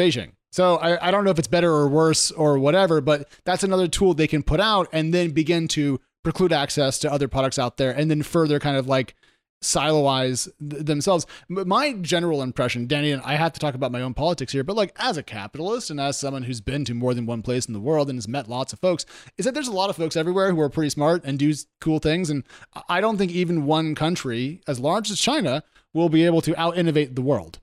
Beijing. 0.00 0.32
So 0.52 0.76
I, 0.76 1.08
I 1.08 1.10
don't 1.10 1.24
know 1.24 1.30
if 1.30 1.38
it's 1.38 1.48
better 1.48 1.72
or 1.72 1.88
worse 1.88 2.30
or 2.30 2.58
whatever, 2.58 3.00
but 3.00 3.28
that's 3.44 3.64
another 3.64 3.88
tool 3.88 4.12
they 4.12 4.26
can 4.26 4.42
put 4.42 4.60
out 4.60 4.86
and 4.92 5.12
then 5.12 5.30
begin 5.30 5.66
to 5.68 5.98
preclude 6.22 6.52
access 6.52 6.98
to 7.00 7.10
other 7.10 7.26
products 7.26 7.58
out 7.58 7.78
there 7.78 7.90
and 7.90 8.10
then 8.10 8.22
further 8.22 8.60
kind 8.60 8.76
of 8.76 8.86
like 8.86 9.16
siloize 9.62 10.50
th- 10.60 10.84
themselves. 10.84 11.24
My 11.48 11.94
general 11.94 12.42
impression, 12.42 12.86
Danny, 12.86 13.12
and 13.12 13.22
I 13.22 13.36
have 13.36 13.54
to 13.54 13.60
talk 13.60 13.74
about 13.74 13.92
my 13.92 14.02
own 14.02 14.12
politics 14.12 14.52
here, 14.52 14.62
but 14.62 14.76
like 14.76 14.92
as 14.96 15.16
a 15.16 15.22
capitalist 15.22 15.88
and 15.88 15.98
as 15.98 16.18
someone 16.18 16.42
who's 16.42 16.60
been 16.60 16.84
to 16.84 16.94
more 16.94 17.14
than 17.14 17.24
one 17.24 17.40
place 17.40 17.64
in 17.64 17.72
the 17.72 17.80
world 17.80 18.10
and 18.10 18.18
has 18.18 18.28
met 18.28 18.48
lots 18.48 18.74
of 18.74 18.80
folks, 18.80 19.06
is 19.38 19.46
that 19.46 19.54
there's 19.54 19.68
a 19.68 19.72
lot 19.72 19.88
of 19.88 19.96
folks 19.96 20.16
everywhere 20.16 20.52
who 20.52 20.60
are 20.60 20.68
pretty 20.68 20.90
smart 20.90 21.24
and 21.24 21.38
do 21.38 21.54
cool 21.80 21.98
things. 21.98 22.28
And 22.28 22.44
I 22.90 23.00
don't 23.00 23.16
think 23.16 23.32
even 23.32 23.64
one 23.64 23.94
country 23.94 24.60
as 24.66 24.78
large 24.78 25.10
as 25.10 25.18
China 25.18 25.62
will 25.94 26.10
be 26.10 26.26
able 26.26 26.42
to 26.42 26.60
out 26.60 26.76
innovate 26.76 27.16
the 27.16 27.22
world. 27.22 27.58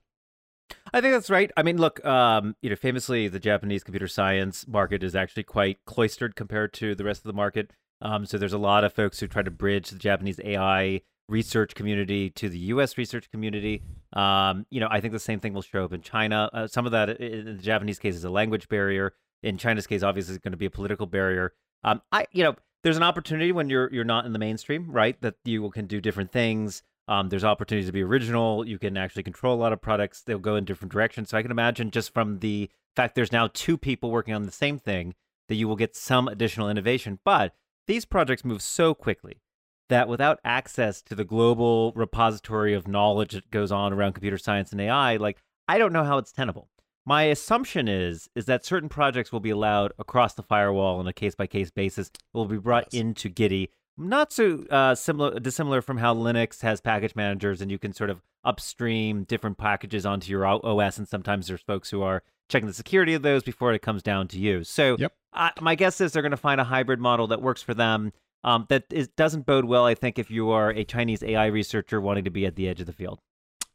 I 0.94 1.02
think 1.02 1.14
that's 1.14 1.30
right. 1.30 1.52
I 1.56 1.64
mean, 1.64 1.78
look, 1.78 2.04
um, 2.06 2.56
you 2.62 2.70
know, 2.70 2.76
famously, 2.76 3.28
the 3.28 3.40
Japanese 3.40 3.84
computer 3.84 4.08
science 4.08 4.68
market 4.68 5.04
is 5.04 5.16
actually 5.16 5.44
quite 5.44 5.84
cloistered 5.86 6.36
compared 6.36 6.74
to 6.74 6.96
the 6.96 7.04
rest 7.04 7.22
of 7.22 7.26
the 7.26 7.34
market. 7.34 7.72
Um, 8.02 8.26
so 8.26 8.38
there's 8.38 8.54
a 8.54 8.58
lot 8.58 8.84
of 8.84 8.94
folks 8.94 9.20
who 9.20 9.28
try 9.28 9.42
to 9.42 9.52
bridge 9.52 9.90
the 9.90 10.00
Japanese 10.00 10.40
AI 10.44 11.02
research 11.28 11.76
community 11.76 12.30
to 12.32 12.50
the 12.50 12.58
U.S. 12.60 12.98
research 12.98 13.30
community. 13.30 13.84
Um, 14.14 14.66
you 14.70 14.80
know, 14.80 14.88
I 14.90 15.00
think 15.00 15.14
the 15.14 15.20
same 15.20 15.40
thing 15.40 15.54
will 15.54 15.62
show 15.62 15.86
up 15.86 15.94
in 15.94 16.02
China. 16.02 16.50
Uh, 16.52 16.68
some 16.68 16.86
of 16.86 16.92
that, 16.92 17.10
in 17.22 17.46
the 17.46 17.54
Japanese 17.62 18.00
case, 18.00 18.16
is 18.16 18.24
a 18.24 18.30
language 18.30 18.68
barrier. 18.68 19.14
In 19.44 19.58
China's 19.58 19.88
case, 19.88 20.04
obviously, 20.04 20.36
it's 20.36 20.44
going 20.44 20.52
to 20.52 20.58
be 20.58 20.66
a 20.66 20.72
political 20.72 21.06
barrier. 21.06 21.54
Um, 21.84 22.02
I, 22.12 22.26
you 22.32 22.44
know, 22.44 22.56
there's 22.84 22.98
an 22.98 23.04
opportunity 23.04 23.52
when 23.52 23.70
you're 23.70 23.90
you're 23.94 24.04
not 24.04 24.26
in 24.26 24.34
the 24.34 24.40
mainstream, 24.40 24.92
right? 24.92 25.20
That 25.22 25.36
you 25.46 25.70
can 25.70 25.86
do 25.86 26.02
different 26.02 26.32
things. 26.32 26.84
Um, 27.10 27.30
there's 27.30 27.44
opportunities 27.44 27.88
to 27.88 27.92
be 27.92 28.04
original. 28.04 28.68
You 28.68 28.78
can 28.78 28.96
actually 28.96 29.24
control 29.24 29.56
a 29.56 29.58
lot 29.58 29.74
of 29.74 29.82
products. 29.82 30.22
They'll 30.22 30.38
go 30.38 30.56
in 30.56 30.64
different 30.64 30.92
directions. 30.92 31.32
So 31.32 31.40
I 31.40 31.42
can 31.42 31.50
imagine 31.50 31.90
just 31.90 32.14
from 32.14 32.38
the 32.38 32.70
fact 32.96 33.16
there's 33.16 33.32
now 33.32 33.50
two 33.52 33.80
people 33.80 34.12
working 34.12 34.36
on 34.36 34.44
the 34.44 34.52
same 34.52 34.78
thing 34.78 35.16
that 35.48 35.56
you 35.56 35.68
will 35.68 35.76
get 35.76 35.96
some 35.96 36.28
additional 36.28 36.70
innovation. 36.70 37.18
But 37.26 37.56
these 37.88 38.06
projects 38.06 38.46
move 38.46 38.62
so 38.62 38.94
quickly 38.94 39.42
that 39.90 40.08
without 40.08 40.40
access 40.46 41.02
to 41.02 41.16
the 41.16 41.26
global 41.26 41.94
repository 41.96 42.76
of 42.76 42.88
knowledge 42.88 43.34
that 43.34 43.50
goes 43.50 43.72
on 43.72 43.92
around 43.92 44.14
computer 44.14 44.38
science 44.38 44.72
and 44.72 44.80
AI, 44.80 45.18
like 45.18 45.42
I 45.68 45.80
don't 45.80 45.94
know 45.94 46.04
how 46.04 46.20
it's 46.20 46.32
tenable. 46.32 46.70
My 47.08 47.24
assumption 47.24 47.88
is 47.88 48.30
is 48.36 48.46
that 48.46 48.64
certain 48.64 48.88
projects 48.88 49.32
will 49.32 49.40
be 49.40 49.50
allowed 49.50 49.94
across 49.98 50.36
the 50.36 50.44
firewall 50.44 51.00
on 51.00 51.08
a 51.08 51.14
case 51.14 51.34
by 51.34 51.48
case 51.48 51.72
basis. 51.72 52.12
Will 52.34 52.46
be 52.46 52.58
brought 52.60 52.94
yes. 52.94 53.02
into 53.02 53.30
Gitee 53.32 53.70
not 54.00 54.32
so 54.32 54.66
uh, 54.70 54.96
similar 54.96 55.40
dissimilar 55.40 55.82
from 55.82 55.98
how 55.98 56.16
Linux 56.16 56.62
has 56.62 56.82
package 56.82 57.16
managers 57.16 57.62
and 57.62 57.70
you 57.70 57.78
can 57.78 57.94
sort 57.94 58.10
of 58.10 58.22
upstream 58.44 59.24
different 59.26 59.58
packages 59.58 60.06
onto 60.06 60.32
your 60.32 60.46
OS 60.46 60.98
and 60.98 61.08
sometimes 61.08 61.48
there's 61.48 61.62
folks 61.62 61.90
who 61.90 62.02
are 62.02 62.24
checking 62.50 62.68
the 62.68 62.74
security 62.74 63.14
of 63.14 63.22
those 63.22 63.44
before 63.44 63.74
it 63.74 63.82
comes 63.82 64.02
down 64.02 64.28
to 64.30 64.40
you. 64.40 64.64
So 64.64 64.98
yep. 65.00 65.14
my 65.62 65.76
guess 65.76 66.02
is 66.02 66.12
they're 66.12 66.22
going 66.22 66.32
to 66.32 66.38
find 66.38 66.60
a 66.60 66.66
hybrid 66.66 67.00
model 67.00 67.28
that 67.28 67.42
works 67.42 67.62
for 67.62 67.74
them. 67.74 68.12
Um, 68.44 68.66
that 68.70 68.86
is, 68.90 69.10
doesn't 69.10 69.46
bode 69.46 69.66
well, 69.66 69.86
I 69.86 69.96
think, 69.96 70.18
if 70.18 70.32
you 70.32 70.50
are 70.50 70.70
a 70.70 70.86
Chinese 70.86 71.22
AI 71.22 71.48
researcher 71.48 72.00
wanting 72.00 72.24
to 72.24 72.30
be 72.30 72.46
at 72.46 72.56
the 72.56 72.70
edge 72.70 72.80
of 72.80 72.86
the 72.86 72.94
field. 72.94 73.20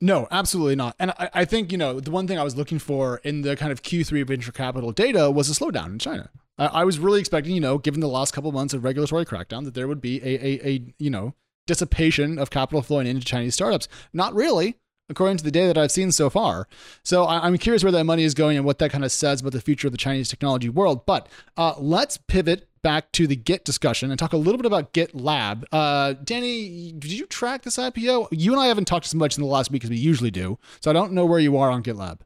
No, 0.00 0.26
absolutely 0.30 0.74
not. 0.74 0.96
And 0.98 1.10
I, 1.12 1.30
I, 1.34 1.44
think, 1.44 1.70
you 1.70 1.78
know, 1.78 2.00
the 2.00 2.10
one 2.10 2.26
thing 2.26 2.38
I 2.38 2.42
was 2.42 2.56
looking 2.56 2.78
for 2.78 3.18
in 3.24 3.42
the 3.42 3.56
kind 3.56 3.72
of 3.72 3.82
Q3 3.82 4.26
venture 4.26 4.52
capital 4.52 4.90
data 4.90 5.30
was 5.30 5.50
a 5.50 5.52
slowdown 5.52 5.86
in 5.86 5.98
China. 5.98 6.30
I, 6.58 6.66
I 6.66 6.84
was 6.84 6.98
really 6.98 7.20
expecting, 7.20 7.54
you 7.54 7.60
know, 7.60 7.78
given 7.78 8.00
the 8.00 8.08
last 8.08 8.32
couple 8.32 8.50
months 8.52 8.74
of 8.74 8.84
regulatory 8.84 9.24
crackdown, 9.24 9.64
that 9.64 9.74
there 9.74 9.88
would 9.88 10.00
be 10.00 10.20
a, 10.22 10.46
a, 10.46 10.68
a, 10.68 10.94
you 10.98 11.10
know, 11.10 11.34
dissipation 11.66 12.38
of 12.38 12.50
capital 12.50 12.82
flowing 12.82 13.06
into 13.06 13.24
Chinese 13.24 13.54
startups. 13.54 13.88
Not 14.12 14.34
really. 14.34 14.76
according 15.10 15.36
to 15.36 15.44
the 15.44 15.50
data 15.50 15.66
that 15.68 15.78
I've 15.78 15.92
seen 15.92 16.12
so 16.12 16.30
far. 16.30 16.66
So 17.02 17.24
I- 17.24 17.46
am 17.46 17.58
curious 17.58 17.82
where 17.82 17.92
that 17.92 18.04
money 18.04 18.24
is 18.24 18.32
going 18.34 18.56
and 18.56 18.64
what 18.64 18.78
that 18.78 18.90
kind 18.90 19.04
of 19.04 19.12
says 19.12 19.40
about 19.40 19.52
the 19.52 19.60
future 19.60 19.86
of 19.86 19.92
the 19.92 19.98
Chinese 19.98 20.28
technology 20.30 20.68
world. 20.70 21.04
But 21.04 21.28
uh, 21.58 21.74
let's 21.78 22.16
pivot 22.16 22.68
back 22.82 23.12
to 23.12 23.26
the 23.26 23.36
Git 23.36 23.64
discussion 23.64 24.10
and 24.10 24.18
talk 24.18 24.32
a 24.32 24.38
little 24.38 24.56
bit 24.56 24.66
about 24.66 24.92
GitLab. 24.94 25.64
Uh, 25.72 26.14
Danny, 26.24 26.92
did 26.92 27.12
you 27.12 27.26
track 27.26 27.62
this 27.62 27.76
IPO? 27.76 28.28
You 28.30 28.52
and 28.52 28.60
I 28.60 28.66
haven't 28.66 28.86
talked 28.86 29.06
as 29.06 29.14
much 29.14 29.36
in 29.36 29.42
the 29.42 29.48
last 29.48 29.70
week 29.70 29.84
as 29.84 29.90
we 29.90 29.96
usually 29.96 30.30
do, 30.30 30.58
so 30.80 30.90
I 30.90 30.94
don't 30.94 31.12
know 31.12 31.26
where 31.26 31.40
you 31.40 31.56
are 31.58 31.70
on 31.70 31.82
GitLab. 31.82 32.20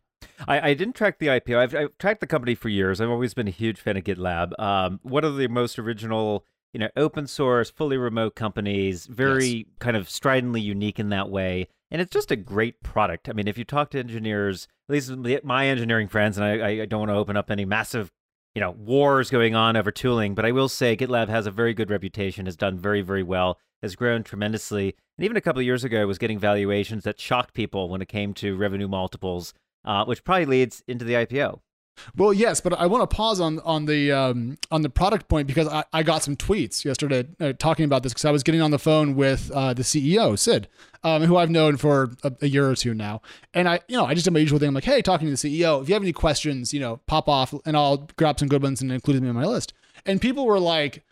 I, 0.46 0.70
I 0.70 0.74
didn't 0.74 0.94
track 0.94 1.18
the 1.18 1.26
IPO. 1.26 1.56
I've, 1.58 1.74
I've, 1.74 1.98
tracked 1.98 2.20
the 2.20 2.26
company 2.26 2.54
for 2.54 2.68
years. 2.68 3.00
I've 3.00 3.10
always 3.10 3.34
been 3.34 3.48
a 3.48 3.52
huge 3.52 3.80
fan 3.80 3.96
of 3.96 4.04
GitLab. 4.04 4.58
Um, 4.58 5.00
one 5.02 5.24
of 5.24 5.36
the 5.36 5.48
most 5.48 5.78
original, 5.78 6.44
you 6.72 6.80
know, 6.80 6.88
open 6.96 7.26
source, 7.26 7.70
fully 7.70 7.96
remote 7.96 8.34
companies. 8.34 9.06
Very 9.06 9.46
yes. 9.46 9.66
kind 9.80 9.96
of 9.96 10.08
stridently 10.08 10.60
unique 10.60 10.98
in 11.00 11.08
that 11.08 11.30
way, 11.30 11.68
and 11.90 12.00
it's 12.00 12.12
just 12.12 12.30
a 12.30 12.36
great 12.36 12.82
product. 12.82 13.28
I 13.28 13.32
mean, 13.32 13.48
if 13.48 13.58
you 13.58 13.64
talk 13.64 13.90
to 13.90 13.98
engineers, 13.98 14.68
at 14.88 14.92
least 14.92 15.44
my 15.44 15.66
engineering 15.66 16.08
friends, 16.08 16.38
and 16.38 16.46
I, 16.46 16.82
I 16.82 16.86
don't 16.86 17.00
want 17.00 17.10
to 17.10 17.16
open 17.16 17.36
up 17.36 17.50
any 17.50 17.64
massive, 17.64 18.12
you 18.54 18.60
know, 18.60 18.70
wars 18.70 19.30
going 19.30 19.54
on 19.54 19.76
over 19.76 19.90
tooling, 19.90 20.34
but 20.34 20.44
I 20.44 20.52
will 20.52 20.68
say 20.68 20.96
GitLab 20.96 21.28
has 21.28 21.46
a 21.46 21.50
very 21.50 21.74
good 21.74 21.90
reputation, 21.90 22.46
has 22.46 22.56
done 22.56 22.78
very, 22.78 23.02
very 23.02 23.22
well, 23.22 23.58
has 23.82 23.96
grown 23.96 24.22
tremendously, 24.22 24.94
and 25.16 25.24
even 25.24 25.36
a 25.36 25.40
couple 25.40 25.60
of 25.60 25.66
years 25.66 25.84
ago 25.84 26.06
was 26.06 26.18
getting 26.18 26.38
valuations 26.38 27.04
that 27.04 27.20
shocked 27.20 27.54
people 27.54 27.88
when 27.88 28.02
it 28.02 28.08
came 28.08 28.34
to 28.34 28.56
revenue 28.56 28.88
multiples 28.88 29.52
uh, 29.84 30.04
which 30.04 30.24
probably 30.24 30.46
leads 30.46 30.82
into 30.86 31.04
the 31.04 31.14
IPO. 31.14 31.60
Well, 32.16 32.32
yes, 32.32 32.60
but 32.60 32.72
I 32.74 32.86
want 32.86 33.08
to 33.08 33.14
pause 33.14 33.40
on 33.40 33.60
on 33.60 33.86
the 33.86 34.12
um, 34.12 34.58
on 34.70 34.82
the 34.82 34.90
product 34.90 35.28
point 35.28 35.46
because 35.46 35.68
I, 35.68 35.84
I 35.92 36.02
got 36.02 36.22
some 36.22 36.36
tweets 36.36 36.84
yesterday 36.84 37.26
uh, 37.40 37.52
talking 37.58 37.84
about 37.84 38.02
this 38.02 38.12
because 38.12 38.24
I 38.24 38.30
was 38.30 38.42
getting 38.42 38.60
on 38.60 38.70
the 38.70 38.78
phone 38.78 39.14
with 39.14 39.50
uh, 39.52 39.74
the 39.74 39.82
CEO 39.82 40.38
Sid, 40.38 40.68
um, 41.02 41.24
who 41.24 41.36
I've 41.36 41.50
known 41.50 41.76
for 41.76 42.12
a, 42.22 42.32
a, 42.42 42.48
year 42.48 42.68
or 42.68 42.74
two 42.74 42.94
now, 42.94 43.22
and 43.54 43.68
I 43.68 43.80
you 43.88 43.96
know 43.96 44.06
I 44.06 44.14
just 44.14 44.24
did 44.24 44.32
my 44.32 44.40
usual 44.40 44.58
thing. 44.58 44.68
I'm 44.68 44.74
like, 44.74 44.84
hey, 44.84 45.02
talking 45.02 45.26
to 45.26 45.30
the 45.30 45.36
CEO. 45.60 45.82
If 45.82 45.88
you 45.88 45.94
have 45.94 46.02
any 46.02 46.12
questions, 46.12 46.72
you 46.72 46.80
know, 46.80 46.98
pop 47.06 47.28
off, 47.28 47.54
and 47.64 47.76
I'll 47.76 48.08
grab 48.16 48.38
some 48.38 48.48
good 48.48 48.62
ones 48.62 48.80
and 48.80 48.92
include 48.92 49.16
them 49.16 49.28
in 49.28 49.34
my 49.34 49.46
list. 49.46 49.72
And 50.06 50.20
people 50.20 50.46
were 50.46 50.60
like, 50.60 51.04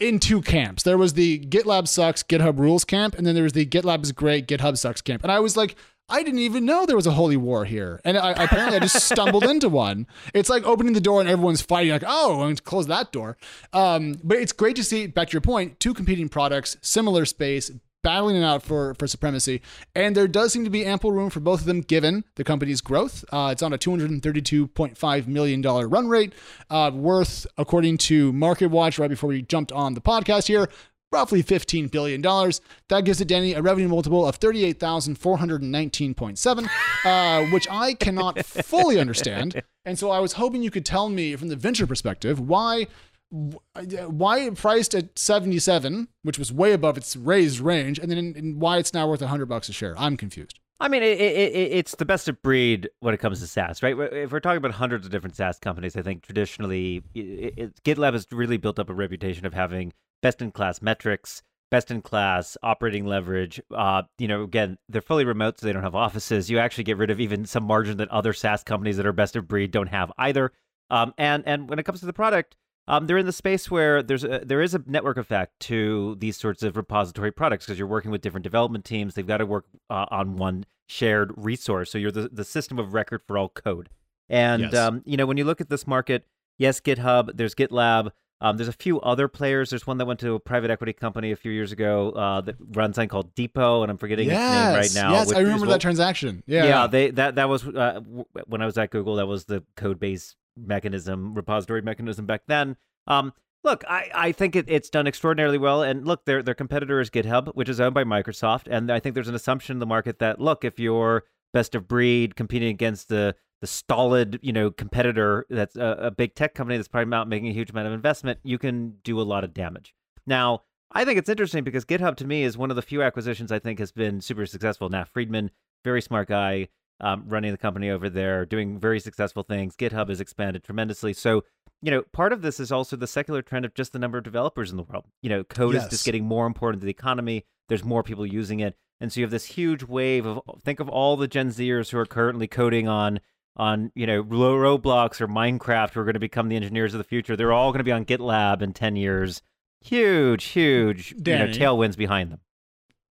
in 0.00 0.18
two 0.18 0.40
camps. 0.42 0.82
There 0.82 0.98
was 0.98 1.14
the 1.14 1.38
GitLab 1.46 1.86
sucks, 1.86 2.22
GitHub 2.22 2.58
rules 2.58 2.84
camp, 2.84 3.16
and 3.16 3.26
then 3.26 3.34
there 3.34 3.44
was 3.44 3.52
the 3.52 3.64
GitLab 3.64 4.02
is 4.02 4.12
great, 4.12 4.48
GitHub 4.48 4.76
sucks 4.76 5.00
camp. 5.00 5.22
And 5.22 5.30
I 5.30 5.38
was 5.40 5.56
like, 5.56 5.76
I 6.08 6.22
didn't 6.22 6.40
even 6.40 6.66
know 6.66 6.84
there 6.84 6.96
was 6.96 7.06
a 7.06 7.12
holy 7.12 7.36
war 7.36 7.64
here, 7.64 8.00
and 8.04 8.18
I, 8.18 8.32
apparently 8.32 8.76
I 8.76 8.80
just 8.80 9.06
stumbled 9.10 9.44
into 9.44 9.68
one. 9.68 10.06
It's 10.34 10.50
like 10.50 10.64
opening 10.64 10.92
the 10.92 11.00
door 11.00 11.20
and 11.20 11.28
everyone's 11.28 11.62
fighting, 11.62 11.92
like, 11.92 12.04
oh, 12.06 12.32
I'm 12.34 12.38
going 12.38 12.56
to 12.56 12.62
close 12.62 12.86
that 12.88 13.12
door. 13.12 13.38
Um, 13.72 14.16
but 14.22 14.38
it's 14.38 14.52
great 14.52 14.76
to 14.76 14.84
see. 14.84 15.06
Back 15.06 15.28
to 15.28 15.32
your 15.32 15.40
point, 15.40 15.80
two 15.80 15.94
competing 15.94 16.28
products, 16.28 16.76
similar 16.82 17.24
space, 17.24 17.70
battling 18.02 18.36
it 18.36 18.42
out 18.44 18.62
for 18.62 18.94
for 18.94 19.06
supremacy, 19.06 19.62
and 19.94 20.14
there 20.16 20.28
does 20.28 20.52
seem 20.52 20.64
to 20.64 20.70
be 20.70 20.84
ample 20.84 21.12
room 21.12 21.30
for 21.30 21.40
both 21.40 21.60
of 21.60 21.66
them 21.66 21.80
given 21.80 22.24
the 22.34 22.44
company's 22.44 22.80
growth. 22.80 23.24
Uh, 23.32 23.50
it's 23.52 23.62
on 23.62 23.72
a 23.72 23.78
232.5 23.78 25.26
million 25.26 25.60
dollar 25.60 25.88
run 25.88 26.08
rate, 26.08 26.34
uh, 26.68 26.90
worth 26.92 27.46
according 27.56 27.96
to 27.98 28.32
MarketWatch. 28.32 28.98
Right 28.98 29.08
before 29.08 29.28
we 29.28 29.42
jumped 29.42 29.72
on 29.72 29.94
the 29.94 30.00
podcast 30.00 30.48
here, 30.48 30.68
roughly 31.12 31.42
$15 31.42 31.90
billion. 31.90 32.22
That 32.22 33.02
gives 33.04 33.20
it, 33.20 33.28
Danny, 33.28 33.52
a 33.52 33.60
revenue 33.62 33.88
multiple 33.88 34.26
of 34.26 34.40
38,419.7, 34.40 36.68
uh, 37.04 37.44
which 37.52 37.68
I 37.70 37.92
cannot 37.94 38.44
fully 38.44 38.98
understand. 38.98 39.62
And 39.84 39.96
so 39.98 40.10
I 40.10 40.20
was 40.20 40.34
hoping 40.34 40.62
you 40.62 40.70
could 40.70 40.86
tell 40.86 41.08
me 41.08 41.34
from 41.36 41.48
the 41.48 41.56
venture 41.56 41.86
perspective 41.86 42.38
why 42.40 42.86
why 43.32 44.40
it 44.40 44.56
priced 44.56 44.94
at 44.94 45.18
77, 45.18 46.08
which 46.22 46.38
was 46.38 46.52
way 46.52 46.74
above 46.74 46.98
its 46.98 47.16
raised 47.16 47.60
range, 47.60 47.98
and 47.98 48.10
then 48.10 48.56
why 48.58 48.76
it's 48.76 48.92
now 48.92 49.08
worth 49.08 49.22
100 49.22 49.46
bucks 49.46 49.70
a 49.70 49.72
share. 49.72 49.98
I'm 49.98 50.18
confused. 50.18 50.60
I 50.82 50.88
mean, 50.88 51.02
it, 51.02 51.20
it, 51.20 51.54
it's 51.54 51.94
the 51.94 52.04
best 52.04 52.28
of 52.28 52.42
breed 52.42 52.90
when 53.00 53.14
it 53.14 53.18
comes 53.18 53.40
to 53.40 53.46
SaaS, 53.46 53.82
right? 53.84 53.96
If 53.96 54.32
we're 54.32 54.40
talking 54.40 54.58
about 54.58 54.72
hundreds 54.72 55.06
of 55.06 55.12
different 55.12 55.36
SaaS 55.36 55.58
companies, 55.58 55.96
I 55.96 56.02
think 56.02 56.24
traditionally 56.24 57.04
it, 57.14 57.80
GitLab 57.84 58.14
has 58.14 58.26
really 58.32 58.56
built 58.56 58.80
up 58.80 58.90
a 58.90 58.94
reputation 58.94 59.46
of 59.46 59.54
having 59.54 59.92
best 60.22 60.40
in 60.40 60.50
class 60.50 60.80
metrics, 60.80 61.42
best 61.70 61.90
in 61.90 62.00
class 62.02 62.56
operating 62.62 63.04
leverage. 63.04 63.60
Uh, 63.74 64.02
you 64.18 64.28
know, 64.28 64.42
again, 64.42 64.78
they're 64.88 65.02
fully 65.02 65.24
remote, 65.24 65.58
so 65.58 65.66
they 65.66 65.72
don't 65.72 65.82
have 65.82 65.94
offices. 65.94 66.50
You 66.50 66.58
actually 66.58 66.84
get 66.84 66.98
rid 66.98 67.10
of 67.10 67.20
even 67.20 67.44
some 67.44 67.64
margin 67.64 67.98
that 67.98 68.08
other 68.08 68.32
SaaS 68.32 68.62
companies 68.62 68.96
that 68.96 69.06
are 69.06 69.12
best 69.12 69.36
of 69.36 69.48
breed 69.48 69.70
don't 69.70 69.88
have 69.88 70.12
either. 70.18 70.52
Um, 70.90 71.14
and 71.18 71.42
and 71.46 71.68
when 71.68 71.78
it 71.78 71.84
comes 71.84 72.00
to 72.00 72.06
the 72.06 72.12
product, 72.12 72.56
um, 72.88 73.06
they're 73.06 73.18
in 73.18 73.26
the 73.26 73.32
space 73.32 73.70
where 73.70 74.02
there's 74.02 74.24
a, 74.24 74.42
there 74.44 74.60
is 74.60 74.74
a 74.74 74.82
network 74.86 75.16
effect 75.16 75.58
to 75.60 76.16
these 76.18 76.36
sorts 76.36 76.62
of 76.62 76.76
repository 76.76 77.30
products 77.30 77.64
because 77.64 77.78
you're 77.78 77.88
working 77.88 78.10
with 78.10 78.20
different 78.20 78.44
development 78.44 78.84
teams. 78.84 79.14
They've 79.14 79.26
got 79.26 79.38
to 79.38 79.46
work 79.46 79.66
uh, 79.88 80.06
on 80.10 80.36
one 80.36 80.66
shared 80.86 81.32
resource, 81.36 81.90
so 81.90 81.98
you're 81.98 82.10
the, 82.10 82.28
the 82.30 82.44
system 82.44 82.78
of 82.78 82.92
record 82.92 83.22
for 83.26 83.38
all 83.38 83.48
code. 83.48 83.88
And 84.28 84.64
yes. 84.64 84.74
um, 84.74 85.02
you 85.04 85.16
know, 85.16 85.26
when 85.26 85.36
you 85.36 85.44
look 85.44 85.60
at 85.60 85.70
this 85.70 85.86
market, 85.86 86.26
yes, 86.58 86.80
GitHub, 86.80 87.30
there's 87.34 87.54
GitLab, 87.54 88.10
um, 88.42 88.56
there's 88.56 88.68
a 88.68 88.72
few 88.72 89.00
other 89.00 89.28
players. 89.28 89.70
There's 89.70 89.86
one 89.86 89.98
that 89.98 90.06
went 90.06 90.18
to 90.20 90.34
a 90.34 90.40
private 90.40 90.70
equity 90.70 90.92
company 90.92 91.30
a 91.30 91.36
few 91.36 91.52
years 91.52 91.70
ago 91.70 92.10
uh, 92.10 92.40
that 92.40 92.56
runs 92.72 92.96
something 92.96 93.08
called 93.08 93.34
Depot, 93.36 93.82
and 93.82 93.90
I'm 93.90 93.98
forgetting 93.98 94.28
yes, 94.28 94.84
its 94.84 94.94
name 94.96 95.04
right 95.04 95.08
now. 95.08 95.16
Yes, 95.16 95.32
I 95.32 95.40
remember 95.40 95.66
that 95.66 95.80
transaction. 95.80 96.42
Yeah, 96.46 96.64
yeah. 96.64 96.86
They 96.88 97.10
that 97.12 97.36
that 97.36 97.48
was 97.48 97.66
uh, 97.66 98.00
when 98.46 98.60
I 98.60 98.66
was 98.66 98.76
at 98.76 98.90
Google. 98.90 99.16
That 99.16 99.26
was 99.26 99.44
the 99.44 99.62
code 99.76 100.00
base 100.00 100.34
mechanism, 100.56 101.34
repository 101.34 101.82
mechanism 101.82 102.26
back 102.26 102.42
then. 102.48 102.76
Um, 103.06 103.32
look, 103.62 103.84
I, 103.88 104.10
I 104.12 104.32
think 104.32 104.56
it, 104.56 104.64
it's 104.68 104.90
done 104.90 105.06
extraordinarily 105.06 105.58
well. 105.58 105.82
And 105.82 106.04
look, 106.04 106.24
their 106.24 106.42
their 106.42 106.54
competitor 106.54 107.00
is 107.00 107.10
GitHub, 107.10 107.54
which 107.54 107.68
is 107.68 107.80
owned 107.80 107.94
by 107.94 108.04
Microsoft. 108.04 108.66
And 108.68 108.90
I 108.90 109.00
think 109.00 109.14
there's 109.14 109.28
an 109.28 109.34
assumption 109.34 109.76
in 109.76 109.78
the 109.78 109.86
market 109.86 110.18
that 110.18 110.40
look, 110.40 110.64
if 110.64 110.80
you're 110.80 111.24
best 111.52 111.74
of 111.74 111.86
breed 111.86 112.34
competing 112.34 112.70
against 112.70 113.08
the 113.08 113.36
the 113.62 113.68
stolid, 113.68 114.40
you 114.42 114.52
know, 114.52 114.72
competitor 114.72 115.46
that's 115.48 115.76
a, 115.76 115.96
a, 116.00 116.10
big 116.10 116.34
tech 116.34 116.52
company 116.52 116.76
that's 116.76 116.88
probably 116.88 117.08
not 117.08 117.28
making 117.28 117.48
a 117.48 117.52
huge 117.52 117.70
amount 117.70 117.86
of 117.86 117.92
investment, 117.92 118.40
you 118.42 118.58
can 118.58 118.96
do 119.04 119.20
a 119.20 119.22
lot 119.22 119.44
of 119.44 119.54
damage. 119.54 119.94
Now, 120.26 120.62
I 120.90 121.04
think 121.04 121.16
it's 121.16 121.28
interesting 121.28 121.62
because 121.62 121.84
GitHub 121.84 122.16
to 122.16 122.26
me 122.26 122.42
is 122.42 122.58
one 122.58 122.70
of 122.70 122.76
the 122.76 122.82
few 122.82 123.02
acquisitions 123.02 123.52
I 123.52 123.60
think 123.60 123.78
has 123.78 123.92
been 123.92 124.20
super 124.20 124.46
successful. 124.46 124.88
Nat 124.88 125.08
Friedman, 125.08 125.52
very 125.84 126.02
smart 126.02 126.28
guy, 126.28 126.68
um, 127.00 127.22
running 127.28 127.52
the 127.52 127.58
company 127.58 127.88
over 127.88 128.10
there, 128.10 128.44
doing 128.44 128.80
very 128.80 128.98
successful 128.98 129.44
things. 129.44 129.76
GitHub 129.76 130.08
has 130.08 130.20
expanded 130.20 130.64
tremendously. 130.64 131.12
So, 131.12 131.44
you 131.80 131.92
know, 131.92 132.02
part 132.12 132.32
of 132.32 132.42
this 132.42 132.58
is 132.58 132.72
also 132.72 132.96
the 132.96 133.06
secular 133.06 133.42
trend 133.42 133.64
of 133.64 133.74
just 133.74 133.92
the 133.92 133.98
number 134.00 134.18
of 134.18 134.24
developers 134.24 134.72
in 134.72 134.76
the 134.76 134.82
world. 134.82 135.04
You 135.22 135.30
know, 135.30 135.44
code 135.44 135.74
yes. 135.74 135.84
is 135.84 135.90
just 135.90 136.04
getting 136.04 136.24
more 136.24 136.46
important 136.46 136.80
to 136.80 136.84
the 136.84 136.90
economy. 136.90 137.46
There's 137.68 137.84
more 137.84 138.02
people 138.02 138.26
using 138.26 138.58
it. 138.58 138.76
And 139.00 139.12
so 139.12 139.20
you 139.20 139.24
have 139.24 139.30
this 139.30 139.46
huge 139.46 139.84
wave 139.84 140.26
of 140.26 140.40
think 140.64 140.80
of 140.80 140.88
all 140.88 141.16
the 141.16 141.28
Gen 141.28 141.50
Zers 141.50 141.90
who 141.90 141.98
are 141.98 142.06
currently 142.06 142.48
coding 142.48 142.88
on 142.88 143.20
on 143.56 143.92
you 143.94 144.06
know 144.06 144.22
Roblox 144.22 145.20
or 145.20 145.28
Minecraft 145.28 145.92
who 145.92 146.00
are 146.00 146.04
going 146.04 146.14
to 146.14 146.20
become 146.20 146.48
the 146.48 146.56
engineers 146.56 146.94
of 146.94 146.98
the 146.98 147.04
future. 147.04 147.36
They're 147.36 147.52
all 147.52 147.70
going 147.70 147.80
to 147.80 147.84
be 147.84 147.92
on 147.92 148.04
GitLab 148.04 148.62
in 148.62 148.72
ten 148.72 148.96
years. 148.96 149.42
Huge, 149.80 150.44
huge 150.44 151.14
Danny, 151.20 151.52
you 151.52 151.58
know, 151.58 151.66
tailwinds 151.66 151.96
behind 151.96 152.30
them. 152.30 152.40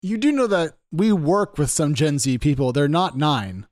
You 0.02 0.18
do 0.18 0.32
know 0.32 0.48
that 0.48 0.76
we 0.92 1.12
work 1.12 1.58
with 1.58 1.70
some 1.70 1.94
Gen 1.94 2.20
Z 2.20 2.38
people. 2.38 2.72
They're 2.72 2.88
not 2.88 3.18
nine. 3.18 3.68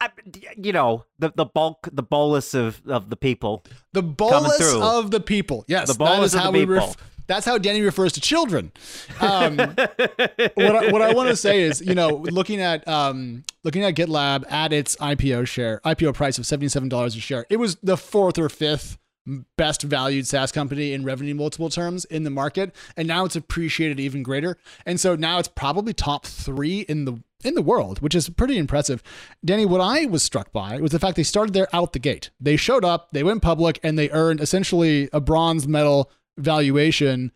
I, 0.00 0.10
you 0.56 0.72
know 0.72 1.04
the 1.18 1.32
the 1.34 1.44
bulk, 1.44 1.88
the 1.92 2.02
bolus 2.02 2.54
of, 2.54 2.80
of 2.86 3.10
the 3.10 3.16
people. 3.16 3.64
The 3.92 4.02
bolus 4.02 4.74
of 4.74 5.10
the 5.10 5.20
people. 5.20 5.64
Yes, 5.66 5.88
the 5.88 5.98
bolus 5.98 6.34
of 6.34 6.44
the 6.44 6.52
people. 6.52 6.74
Ref- 6.74 6.96
that's 7.26 7.46
how 7.46 7.58
Danny 7.58 7.82
refers 7.82 8.12
to 8.12 8.20
children. 8.20 8.72
Um, 9.20 9.56
what 9.56 9.78
I, 10.58 10.92
what 10.92 11.02
I 11.02 11.12
want 11.14 11.28
to 11.28 11.36
say 11.36 11.62
is, 11.62 11.80
you 11.80 11.94
know, 11.94 12.08
looking 12.08 12.60
at 12.60 12.86
um, 12.88 13.44
looking 13.64 13.84
at 13.84 13.94
GitLab 13.94 14.50
at 14.50 14.72
its 14.72 14.96
IPO 14.96 15.46
share, 15.46 15.80
IPO 15.84 16.14
price 16.14 16.38
of 16.38 16.46
seventy 16.46 16.68
seven 16.68 16.88
dollars 16.88 17.16
a 17.16 17.20
share, 17.20 17.46
it 17.50 17.56
was 17.56 17.76
the 17.82 17.96
fourth 17.96 18.38
or 18.38 18.48
fifth 18.48 18.98
best 19.56 19.82
valued 19.82 20.26
SaaS 20.26 20.50
company 20.50 20.92
in 20.92 21.04
revenue 21.04 21.34
multiple 21.34 21.70
terms 21.70 22.04
in 22.06 22.24
the 22.24 22.30
market, 22.30 22.74
and 22.96 23.06
now 23.06 23.24
it's 23.24 23.36
appreciated 23.36 24.00
even 24.00 24.22
greater. 24.22 24.56
And 24.84 24.98
so 24.98 25.14
now 25.14 25.38
it's 25.38 25.48
probably 25.48 25.92
top 25.92 26.26
three 26.26 26.80
in 26.80 27.04
the 27.04 27.22
in 27.44 27.54
the 27.54 27.62
world, 27.62 28.00
which 28.00 28.14
is 28.14 28.28
pretty 28.28 28.56
impressive. 28.56 29.02
Danny, 29.44 29.66
what 29.66 29.80
I 29.80 30.06
was 30.06 30.22
struck 30.22 30.52
by 30.52 30.80
was 30.80 30.92
the 30.92 31.00
fact 31.00 31.16
they 31.16 31.24
started 31.24 31.54
there 31.54 31.68
out 31.72 31.92
the 31.92 31.98
gate. 31.98 32.30
They 32.40 32.56
showed 32.56 32.84
up, 32.84 33.08
they 33.12 33.24
went 33.24 33.42
public, 33.42 33.80
and 33.82 33.98
they 33.98 34.10
earned 34.10 34.40
essentially 34.40 35.08
a 35.12 35.20
bronze 35.20 35.66
medal 35.66 36.10
valuation 36.36 37.32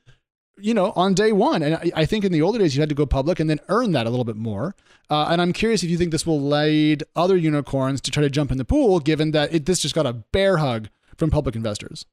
you 0.59 0.75
know, 0.75 0.93
on 0.97 1.15
day 1.15 1.33
one. 1.33 1.63
And 1.63 1.93
I, 1.95 2.07
think 2.07 2.25
in 2.25 2.33
the 2.33 2.43
older 2.43 2.59
days, 2.59 2.75
you 2.75 2.81
had 2.81 2.89
to 2.89 2.95
go 2.95 3.07
public 3.07 3.41
and 3.41 3.49
then 3.49 3.61
earn 3.69 3.93
that 3.93 4.07
a 4.07 4.11
little 4.11 4.25
bit 4.25 4.37
more. 4.37 4.75
Uh, 5.11 5.29
and 5.31 5.41
I'm 5.41 5.53
curious 5.53 5.83
if 5.83 5.91
you 5.91 5.99
think 5.99 6.11
this 6.13 6.27
will 6.27 6.41
lead 6.41 7.05
other 7.15 7.37
unicorns 7.37 8.01
to 8.03 8.11
try 8.11 8.23
to 8.23 8.31
jump 8.31 8.51
in 8.51 8.59
the 8.59 8.65
pool, 8.65 8.99
given 9.01 9.33
that 9.33 9.53
it, 9.53 9.67
this 9.67 9.81
just 9.81 9.95
got 9.95 10.07
a 10.07 10.13
bear 10.13 10.57
hug 10.59 10.89
from 11.17 11.31
public 11.31 11.55
investors. 11.55 12.07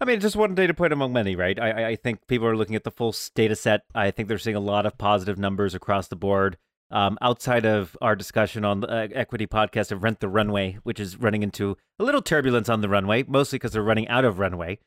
I 0.00 0.04
mean, 0.04 0.20
just 0.20 0.36
one 0.36 0.54
data 0.54 0.74
point 0.74 0.92
among 0.92 1.12
many, 1.12 1.36
right? 1.36 1.58
I, 1.60 1.88
I 1.90 1.96
think 1.96 2.26
people 2.26 2.46
are 2.46 2.56
looking 2.56 2.76
at 2.76 2.84
the 2.84 2.90
full 2.90 3.14
data 3.34 3.54
set. 3.54 3.84
I 3.94 4.10
think 4.10 4.28
they're 4.28 4.38
seeing 4.38 4.56
a 4.56 4.60
lot 4.60 4.86
of 4.86 4.96
positive 4.98 5.38
numbers 5.38 5.74
across 5.74 6.08
the 6.08 6.16
board 6.16 6.56
um, 6.90 7.18
outside 7.20 7.64
of 7.66 7.96
our 8.00 8.14
discussion 8.14 8.64
on 8.64 8.80
the 8.80 8.88
uh, 8.88 9.08
equity 9.12 9.46
podcast 9.46 9.90
of 9.92 10.02
Rent 10.02 10.20
the 10.20 10.28
Runway, 10.28 10.78
which 10.82 11.00
is 11.00 11.16
running 11.16 11.42
into 11.42 11.76
a 11.98 12.04
little 12.04 12.22
turbulence 12.22 12.68
on 12.68 12.80
the 12.80 12.88
runway, 12.88 13.24
mostly 13.24 13.58
because 13.58 13.72
they're 13.72 13.82
running 13.82 14.08
out 14.08 14.24
of 14.24 14.38
runway. 14.38 14.78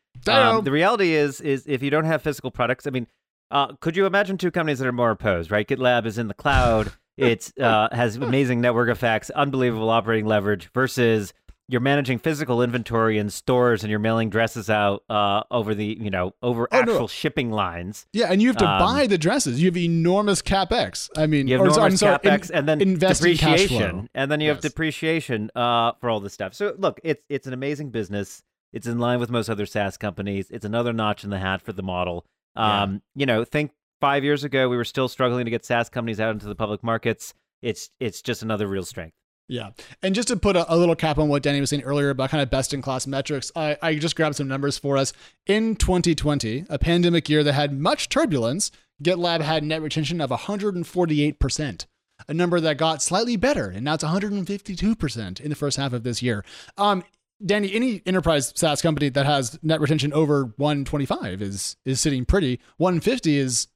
Um, 0.58 0.63
the 0.63 0.72
reality 0.72 1.13
is, 1.13 1.41
is 1.41 1.65
if 1.68 1.84
you 1.84 1.89
don't 1.89 2.06
have 2.06 2.22
physical 2.22 2.51
products, 2.51 2.88
I 2.88 2.91
mean, 2.91 3.08
uh, 3.51 3.74
could 3.82 3.98
you 3.98 4.06
imagine 4.06 4.38
two 4.38 4.51
companies 4.51 4.79
that 4.79 4.88
are 4.88 4.94
more 4.94 5.12
opposed, 5.12 5.51
right? 5.51 5.68
GitLab 5.68 6.06
is 6.06 6.18
in 6.18 6.27
the 6.27 6.34
cloud. 6.34 6.94
it 7.18 7.51
uh, 7.60 7.89
has 7.91 8.15
amazing 8.15 8.62
network 8.62 8.89
effects, 8.89 9.29
unbelievable 9.32 9.89
operating 9.89 10.25
leverage 10.25 10.70
versus 10.74 11.34
you're 11.69 11.79
managing 11.81 12.17
physical 12.19 12.61
inventory 12.63 13.17
in 13.19 13.29
stores 13.29 13.83
and 13.83 13.91
you're 13.91 13.99
mailing 13.99 14.29
dresses 14.29 14.69
out 14.69 15.03
uh, 15.09 15.43
over 15.51 15.75
the 15.75 15.97
you 16.01 16.09
know 16.09 16.33
over 16.41 16.67
Oh, 16.71 16.77
actual 16.77 16.99
no. 17.01 17.07
shipping 17.07 17.51
lines. 17.51 18.07
Yeah, 18.11 18.31
and 18.31 18.41
you 18.41 18.47
have 18.49 18.57
to 18.57 18.67
Um, 18.67 18.79
buy 18.79 19.07
the 19.07 19.17
dresses. 19.17 19.61
You 19.61 19.67
have 19.67 19.77
enormous 19.77 20.41
capex. 20.41 21.09
I 21.15 21.27
mean, 21.27 21.47
You 21.47 21.53
have 21.59 21.67
or, 21.67 21.71
enormous 21.71 21.99
sorry, 21.99 22.17
capex 22.17 22.49
in- 22.49 22.55
and 22.57 22.67
then 22.67 22.79
depreciation, 22.97 23.91
flow. 23.91 24.07
and 24.15 24.31
then 24.31 24.41
you 24.41 24.49
have 24.49 24.61
depreciation 24.61 25.51
uh, 25.55 25.93
for 26.01 26.09
all 26.09 26.19
this 26.19 26.33
stuff. 26.33 26.53
So 26.53 26.73
look, 26.77 26.99
it's 27.03 27.23
it's 27.29 27.47
an 27.47 27.53
amazing 27.53 27.91
business. 27.91 28.41
It's 28.73 28.88
in 28.88 28.99
line 28.99 29.19
with 29.19 29.29
most 29.29 29.49
other 29.49 29.65
SaaS 29.65 29.97
companies. 29.97 30.49
It's 30.51 30.65
another 30.65 30.93
notch 30.93 31.23
in 31.23 31.29
the 31.29 31.39
hat 31.39 31.61
for 31.61 31.73
the 31.73 31.83
model. 31.83 32.25
Yeah. 32.55 32.83
Um, 32.83 33.01
You 33.15 33.25
know, 33.25 33.43
think 33.43 33.71
five 34.01 34.23
years 34.23 34.43
ago 34.43 34.69
we 34.69 34.77
were 34.77 34.85
still 34.85 35.07
struggling 35.07 35.45
to 35.45 35.51
get 35.51 35.65
SaaS 35.65 35.89
companies 35.89 36.19
out 36.19 36.31
into 36.31 36.47
the 36.47 36.55
public 36.55 36.83
markets. 36.83 37.33
It's 37.61 37.89
it's 37.99 38.21
just 38.21 38.41
another 38.41 38.67
real 38.67 38.83
strength. 38.85 39.13
Yeah. 39.50 39.72
And 40.03 40.13
just 40.15 40.27
to 40.29 40.38
put 40.38 40.56
a, 40.56 40.72
a 40.74 40.77
little 40.77 40.96
cap 40.96 41.18
on 41.18 41.27
what 41.27 41.41
Danny 41.44 41.60
was 41.60 41.72
saying 41.72 41.82
earlier 41.82 42.12
about 42.12 42.29
kind 42.29 42.41
of 42.44 42.50
best 42.51 42.72
in 42.74 42.82
class 42.84 43.08
metrics, 43.08 43.51
I, 43.56 43.77
I 43.82 43.96
just 43.96 44.15
grabbed 44.15 44.36
some 44.36 44.48
numbers 44.48 44.77
for 44.77 44.96
us. 44.96 45.12
In 45.48 45.75
2020, 45.75 46.65
a 46.70 46.77
pandemic 46.77 47.27
year 47.27 47.44
that 47.44 47.53
had 47.53 47.77
much 47.77 48.10
turbulence, 48.10 48.70
GitLab 49.03 49.41
had 49.41 49.63
net 49.63 49.82
retention 49.82 50.22
of 50.22 50.29
148%, 50.29 51.86
a 52.27 52.34
number 52.34 52.60
that 52.60 52.77
got 52.77 53.01
slightly 53.01 53.38
better, 53.38 53.70
and 53.70 53.84
now 53.86 53.96
it's 53.96 54.03
152% 54.03 55.39
in 55.41 55.50
the 55.50 55.56
first 55.56 55.77
half 55.77 55.94
of 55.94 56.03
this 56.03 56.22
year. 56.22 56.46
Um, 56.77 57.03
Danny, 57.44 57.74
any 57.74 58.01
enterprise 58.06 58.51
SaaS 58.56 58.82
company 58.82 59.10
that 59.10 59.25
has 59.25 59.58
net 59.63 59.79
retention 59.79 60.12
over 60.13 60.53
125 60.58 61.41
is 61.41 61.77
is 61.86 62.01
sitting 62.01 62.25
pretty. 62.25 62.60
150 62.77 63.38
is, 63.38 63.68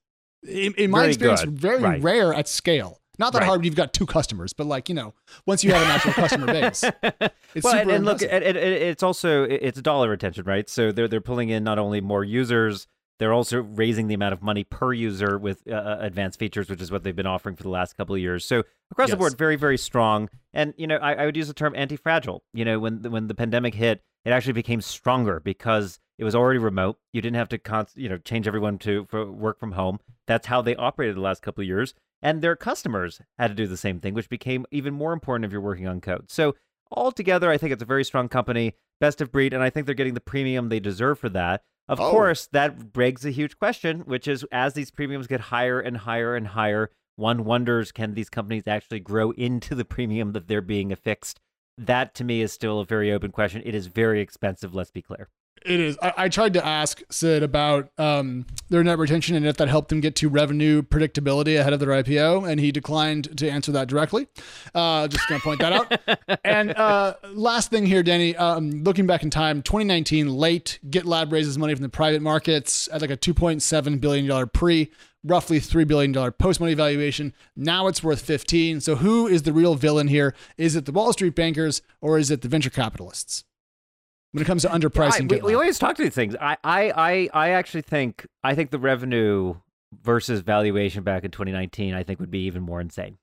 in, 0.46 0.74
in 0.74 0.92
my 0.92 1.00
Very 1.00 1.10
experience, 1.10 1.42
good. 1.46 1.58
very 1.58 1.82
Right. 1.82 2.02
rare 2.02 2.34
at 2.34 2.48
scale. 2.50 3.00
Not 3.20 3.34
that 3.34 3.40
Right. 3.40 3.46
hard 3.48 3.60
when 3.60 3.66
you've 3.66 3.76
got 3.76 3.94
two 3.94 4.06
customers, 4.06 4.54
but 4.54 4.66
like 4.66 4.90
you 4.90 4.96
know, 4.96 5.14
once 5.46 5.64
you 5.64 5.72
have 5.72 5.84
an 5.84 5.90
actual 5.90 6.14
customer 6.14 6.48
base, 6.54 6.84
it's 6.84 7.64
well, 7.64 7.74
super 7.74 7.78
and, 7.82 7.92
and 7.92 8.06
look, 8.06 8.22
it, 8.22 8.32
it, 8.44 8.56
it's 8.58 9.04
also 9.04 9.44
it's 9.44 9.82
dollar 9.82 10.10
retention, 10.10 10.46
right? 10.46 10.68
So 10.70 10.92
they're 10.92 11.08
they're 11.08 11.22
pulling 11.22 11.50
in 11.50 11.64
not 11.64 11.78
only 11.78 12.02
more 12.02 12.24
users, 12.24 12.88
they're 13.20 13.34
also 13.34 13.62
raising 13.62 14.08
the 14.08 14.16
amount 14.16 14.34
of 14.34 14.42
money 14.42 14.64
per 14.64 14.94
user 14.94 15.38
with 15.38 15.62
uh, 15.68 15.74
uh, 15.74 15.98
advanced 16.02 16.40
features, 16.40 16.70
which 16.70 16.82
is 16.82 16.92
what 16.92 17.04
they've 17.04 17.16
been 17.16 17.28
offering 17.28 17.56
for 17.56 17.64
the 17.64 17.70
last 17.70 17.96
couple 17.96 18.16
of 18.16 18.22
years. 18.22 18.46
So 18.46 18.64
across 18.92 19.12
the 19.12 19.18
board, 19.18 19.38
very 19.38 19.56
very 19.56 19.78
strong. 19.78 20.30
And 20.52 20.74
you 20.78 20.88
know, 20.88 20.98
I, 20.98 21.14
I 21.14 21.26
would 21.26 21.38
use 21.38 21.48
the 21.48 21.54
term 21.54 21.74
anti-fragile. 21.76 22.44
You 22.54 22.66
know, 22.66 22.80
when 22.80 23.04
the, 23.04 23.10
when 23.12 23.28
the 23.28 23.36
pandemic 23.36 23.76
hit, 23.76 24.02
it 24.26 24.32
actually 24.32 24.54
became 24.54 24.82
stronger 24.82 25.40
because 25.40 26.00
it 26.18 26.24
was 26.24 26.34
already 26.36 26.60
remote. 26.60 26.98
You 27.12 27.22
didn't 27.22 27.36
have 27.38 27.50
to 27.50 27.58
const- 27.60 27.98
you 27.98 28.10
know 28.10 28.18
change 28.18 28.48
everyone 28.48 28.80
to 28.80 29.06
for 29.10 29.32
work 29.32 29.60
from 29.60 29.74
home. 29.74 30.00
That's 30.26 30.48
how 30.48 30.62
they 30.64 30.76
operated 30.76 31.16
the 31.16 31.22
last 31.22 31.44
couple 31.44 31.62
of 31.62 31.68
years. 31.68 31.94
And 32.24 32.42
their 32.42 32.56
customers 32.56 33.22
had 33.38 33.50
to 33.50 33.54
do 33.54 33.68
the 33.68 33.78
same 33.78 34.00
thing, 34.00 34.14
which 34.14 34.30
became 34.30 34.66
even 34.72 34.94
more 34.94 35.14
important 35.14 35.46
if 35.46 35.52
you're 35.52 35.60
working 35.62 35.88
on 35.88 36.00
code. 36.02 36.32
So 36.32 36.56
altogether, 36.90 37.52
I 37.52 37.58
think 37.58 37.74
it's 37.74 37.84
a 37.84 37.86
very 37.86 38.04
strong 38.06 38.30
company, 38.30 38.74
best 39.02 39.20
of 39.20 39.32
breed, 39.32 39.54
and 39.54 39.62
I 39.62 39.70
think 39.70 39.86
they're 39.86 39.94
getting 39.94 40.14
the 40.14 40.22
premium 40.22 40.70
they 40.70 40.80
deserve 40.80 41.20
for 41.20 41.30
that. 41.30 41.64
Of 41.90 42.00
Oh. 42.00 42.10
course, 42.10 42.48
that 42.54 42.94
begs 42.94 43.26
a 43.26 43.30
huge 43.32 43.58
question, 43.60 44.00
which 44.02 44.26
is 44.28 44.46
as 44.54 44.74
these 44.74 44.90
premiums 44.90 45.28
get 45.28 45.42
higher 45.42 45.82
and 45.82 45.98
higher 45.98 46.34
and 46.34 46.48
higher, 46.48 46.90
one 47.18 47.44
wonders 47.44 47.92
can 47.92 48.14
these 48.14 48.30
companies 48.30 48.68
actually 48.68 49.02
grow 49.02 49.32
into 49.32 49.76
the 49.76 49.86
premium 49.86 50.32
that 50.32 50.48
they're 50.48 50.62
being 50.62 50.92
affixed? 50.94 51.42
That 51.78 52.16
to 52.16 52.24
me 52.24 52.42
is 52.42 52.54
still 52.54 52.80
a 52.80 52.86
very 52.86 53.12
open 53.12 53.32
question. 53.32 53.62
It 53.66 53.76
is 53.76 53.88
very 53.88 54.22
expensive, 54.22 54.74
let's 54.74 54.92
be 54.92 55.02
clear. 55.02 55.28
It 55.66 55.80
is. 55.80 55.98
I, 56.02 56.14
I 56.18 56.30
tried 56.30 56.54
to 56.54 56.66
ask 56.66 57.02
Sid 57.10 57.44
about 57.44 57.90
um, 57.98 58.46
their 58.70 58.84
net 58.84 58.98
retention 58.98 59.36
and 59.36 59.46
if 59.46 59.58
that 59.58 59.70
helped 59.70 59.90
them 59.90 60.02
get 60.02 60.16
to 60.18 60.30
revenue 60.30 60.82
predictability 60.82 61.60
ahead 61.60 61.74
of 61.74 61.80
their 61.80 61.90
IPO, 61.90 62.50
and 62.50 62.60
he 62.60 62.72
declined 62.72 63.38
to 63.38 63.50
answer 63.50 63.72
that 63.72 63.88
directly. 63.88 64.28
Uh, 64.76 65.08
just 65.08 65.28
going 65.30 65.40
to 65.40 65.46
point 65.46 65.60
that 65.62 65.74
out. 65.74 66.40
and 66.44 66.72
uh, 66.76 67.16
last 67.34 67.70
thing 67.70 67.86
here, 67.86 68.04
Danny, 68.04 68.36
um, 68.36 68.84
looking 68.84 69.08
back 69.08 69.24
in 69.24 69.30
time, 69.30 69.62
2019, 69.62 70.30
late, 70.30 70.80
GitLab 70.90 71.32
raises 71.32 71.58
money 71.58 71.74
from 71.74 71.84
the 71.84 71.90
private 71.90 72.22
markets 72.22 72.90
at 72.92 73.02
like 73.02 73.12
a 73.12 73.18
$2.7 73.18 74.02
billion 74.02 74.50
pre, 74.50 74.92
roughly 75.24 75.60
$3 75.60 75.88
billion 75.88 76.32
post 76.34 76.60
money 76.60 76.74
valuation. 76.74 77.34
Now 77.56 77.88
it's 77.88 78.04
worth 78.04 78.22
15. 78.22 78.82
So 78.82 78.96
who 78.96 79.28
is 79.28 79.44
the 79.44 79.54
real 79.54 79.76
villain 79.76 80.08
here? 80.10 80.36
Is 80.58 80.76
it 80.76 80.86
the 80.86 80.92
Wall 80.92 81.14
Street 81.14 81.36
bankers 81.36 81.82
or 82.02 82.18
is 82.18 82.30
it 82.32 82.42
the 82.42 82.50
venture 82.50 82.70
capitalists? 82.70 83.46
When 84.34 84.42
it 84.42 84.46
comes 84.46 84.64
to 84.64 84.68
underpricing 84.70 85.32
I, 85.32 85.36
we, 85.36 85.42
we 85.42 85.54
always 85.54 85.78
talk 85.78 85.96
to 85.96 86.04
these 86.04 86.16
things. 86.16 86.36
I, 86.42 86.58
I, 86.64 86.92
I, 86.92 87.30
I 87.34 87.50
actually 87.52 87.84
think 87.84 88.26
I 88.44 88.56
think 88.56 88.72
the 88.72 88.80
revenue 88.80 89.56
versus 90.02 90.42
valuation 90.42 91.04
back 91.04 91.24
in 91.24 91.30
2019, 91.30 91.94
I 91.94 92.02
think 92.02 92.20
would 92.20 92.32
be 92.32 92.46
even 92.46 92.64
more 92.64 92.82
insane. 92.82 93.20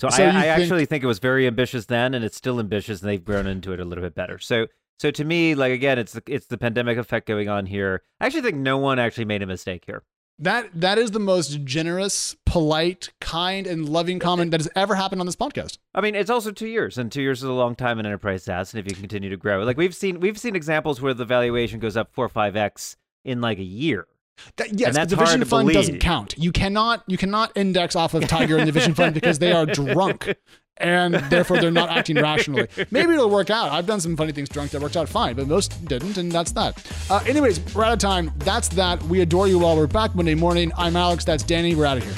So, 0.00 0.08
So 0.08 0.22
I, 0.24 0.28
I 0.28 0.32
think- 0.32 0.46
actually 0.46 0.86
think 0.86 1.04
it 1.04 1.06
was 1.06 1.18
very 1.18 1.46
ambitious 1.46 1.84
then, 1.86 2.14
and 2.14 2.24
it's 2.24 2.36
still 2.36 2.58
ambitious, 2.58 3.02
and 3.02 3.10
they've 3.10 3.22
grown 3.24 3.46
into 3.46 3.72
it 3.72 3.78
a 3.80 3.84
little 3.84 4.02
bit 4.02 4.14
better. 4.14 4.38
So, 4.38 4.68
so 4.98 5.10
to 5.10 5.24
me, 5.24 5.54
like 5.54 5.72
again, 5.72 5.98
it's 5.98 6.12
the 6.12 6.22
it's 6.26 6.46
the 6.46 6.56
pandemic 6.58 6.96
effect 6.96 7.28
going 7.28 7.48
on 7.48 7.66
here. 7.66 8.02
I 8.20 8.26
actually 8.26 8.42
think 8.42 8.56
no 8.56 8.78
one 8.78 8.98
actually 8.98 9.26
made 9.26 9.42
a 9.42 9.46
mistake 9.46 9.84
here. 9.86 10.02
That 10.42 10.70
that 10.74 10.98
is 10.98 11.12
the 11.12 11.20
most 11.20 11.62
generous, 11.62 12.34
polite, 12.46 13.10
kind, 13.20 13.64
and 13.64 13.88
loving 13.88 14.18
comment 14.18 14.50
that 14.50 14.58
has 14.58 14.68
ever 14.74 14.96
happened 14.96 15.20
on 15.20 15.26
this 15.26 15.36
podcast. 15.36 15.78
I 15.94 16.00
mean, 16.00 16.16
it's 16.16 16.30
also 16.30 16.50
two 16.50 16.66
years, 16.66 16.98
and 16.98 17.12
two 17.12 17.22
years 17.22 17.44
is 17.44 17.48
a 17.48 17.52
long 17.52 17.76
time 17.76 18.00
in 18.00 18.06
enterprise 18.06 18.42
SaaS. 18.42 18.74
And 18.74 18.84
if 18.84 18.90
you 18.90 19.00
continue 19.00 19.30
to 19.30 19.36
grow, 19.36 19.62
like 19.62 19.76
we've 19.76 19.94
seen, 19.94 20.18
we've 20.18 20.36
seen 20.36 20.56
examples 20.56 21.00
where 21.00 21.14
the 21.14 21.24
valuation 21.24 21.78
goes 21.78 21.96
up 21.96 22.12
four 22.12 22.24
or 22.24 22.28
five 22.28 22.56
x 22.56 22.96
in 23.24 23.40
like 23.40 23.58
a 23.58 23.62
year. 23.62 24.08
That, 24.56 24.78
yes, 24.78 24.94
the 25.08 25.16
Vision 25.16 25.44
Fund 25.44 25.70
doesn't 25.70 26.00
count. 26.00 26.34
You 26.36 26.52
cannot 26.52 27.04
you 27.06 27.16
cannot 27.16 27.52
index 27.56 27.96
off 27.96 28.14
of 28.14 28.26
Tiger 28.26 28.58
and 28.58 28.68
the 28.68 28.72
Vision 28.72 28.94
Fund 28.94 29.14
because 29.14 29.38
they 29.38 29.52
are 29.52 29.66
drunk. 29.66 30.34
And 30.78 31.14
therefore, 31.14 31.60
they're 31.60 31.70
not 31.70 31.90
acting 31.90 32.16
rationally. 32.16 32.66
Maybe 32.90 33.12
it'll 33.12 33.30
work 33.30 33.50
out. 33.50 33.70
I've 33.70 33.86
done 33.86 34.00
some 34.00 34.16
funny 34.16 34.32
things 34.32 34.48
drunk 34.48 34.72
that 34.72 34.80
worked 34.80 34.96
out 34.96 35.08
fine, 35.08 35.36
but 35.36 35.46
most 35.46 35.84
didn't, 35.84 36.16
and 36.16 36.32
that's 36.32 36.50
that. 36.52 36.84
Uh, 37.08 37.22
anyways, 37.26 37.60
we're 37.74 37.84
out 37.84 37.92
of 37.92 37.98
time. 37.98 38.32
That's 38.38 38.68
that. 38.70 39.00
We 39.04 39.20
adore 39.20 39.46
you 39.46 39.64
all. 39.64 39.76
We're 39.76 39.86
back 39.86 40.14
Monday 40.14 40.34
morning. 40.34 40.72
I'm 40.76 40.96
Alex. 40.96 41.24
That's 41.24 41.44
Danny. 41.44 41.74
We're 41.74 41.86
out 41.86 41.98
of 41.98 42.04
here. 42.04 42.14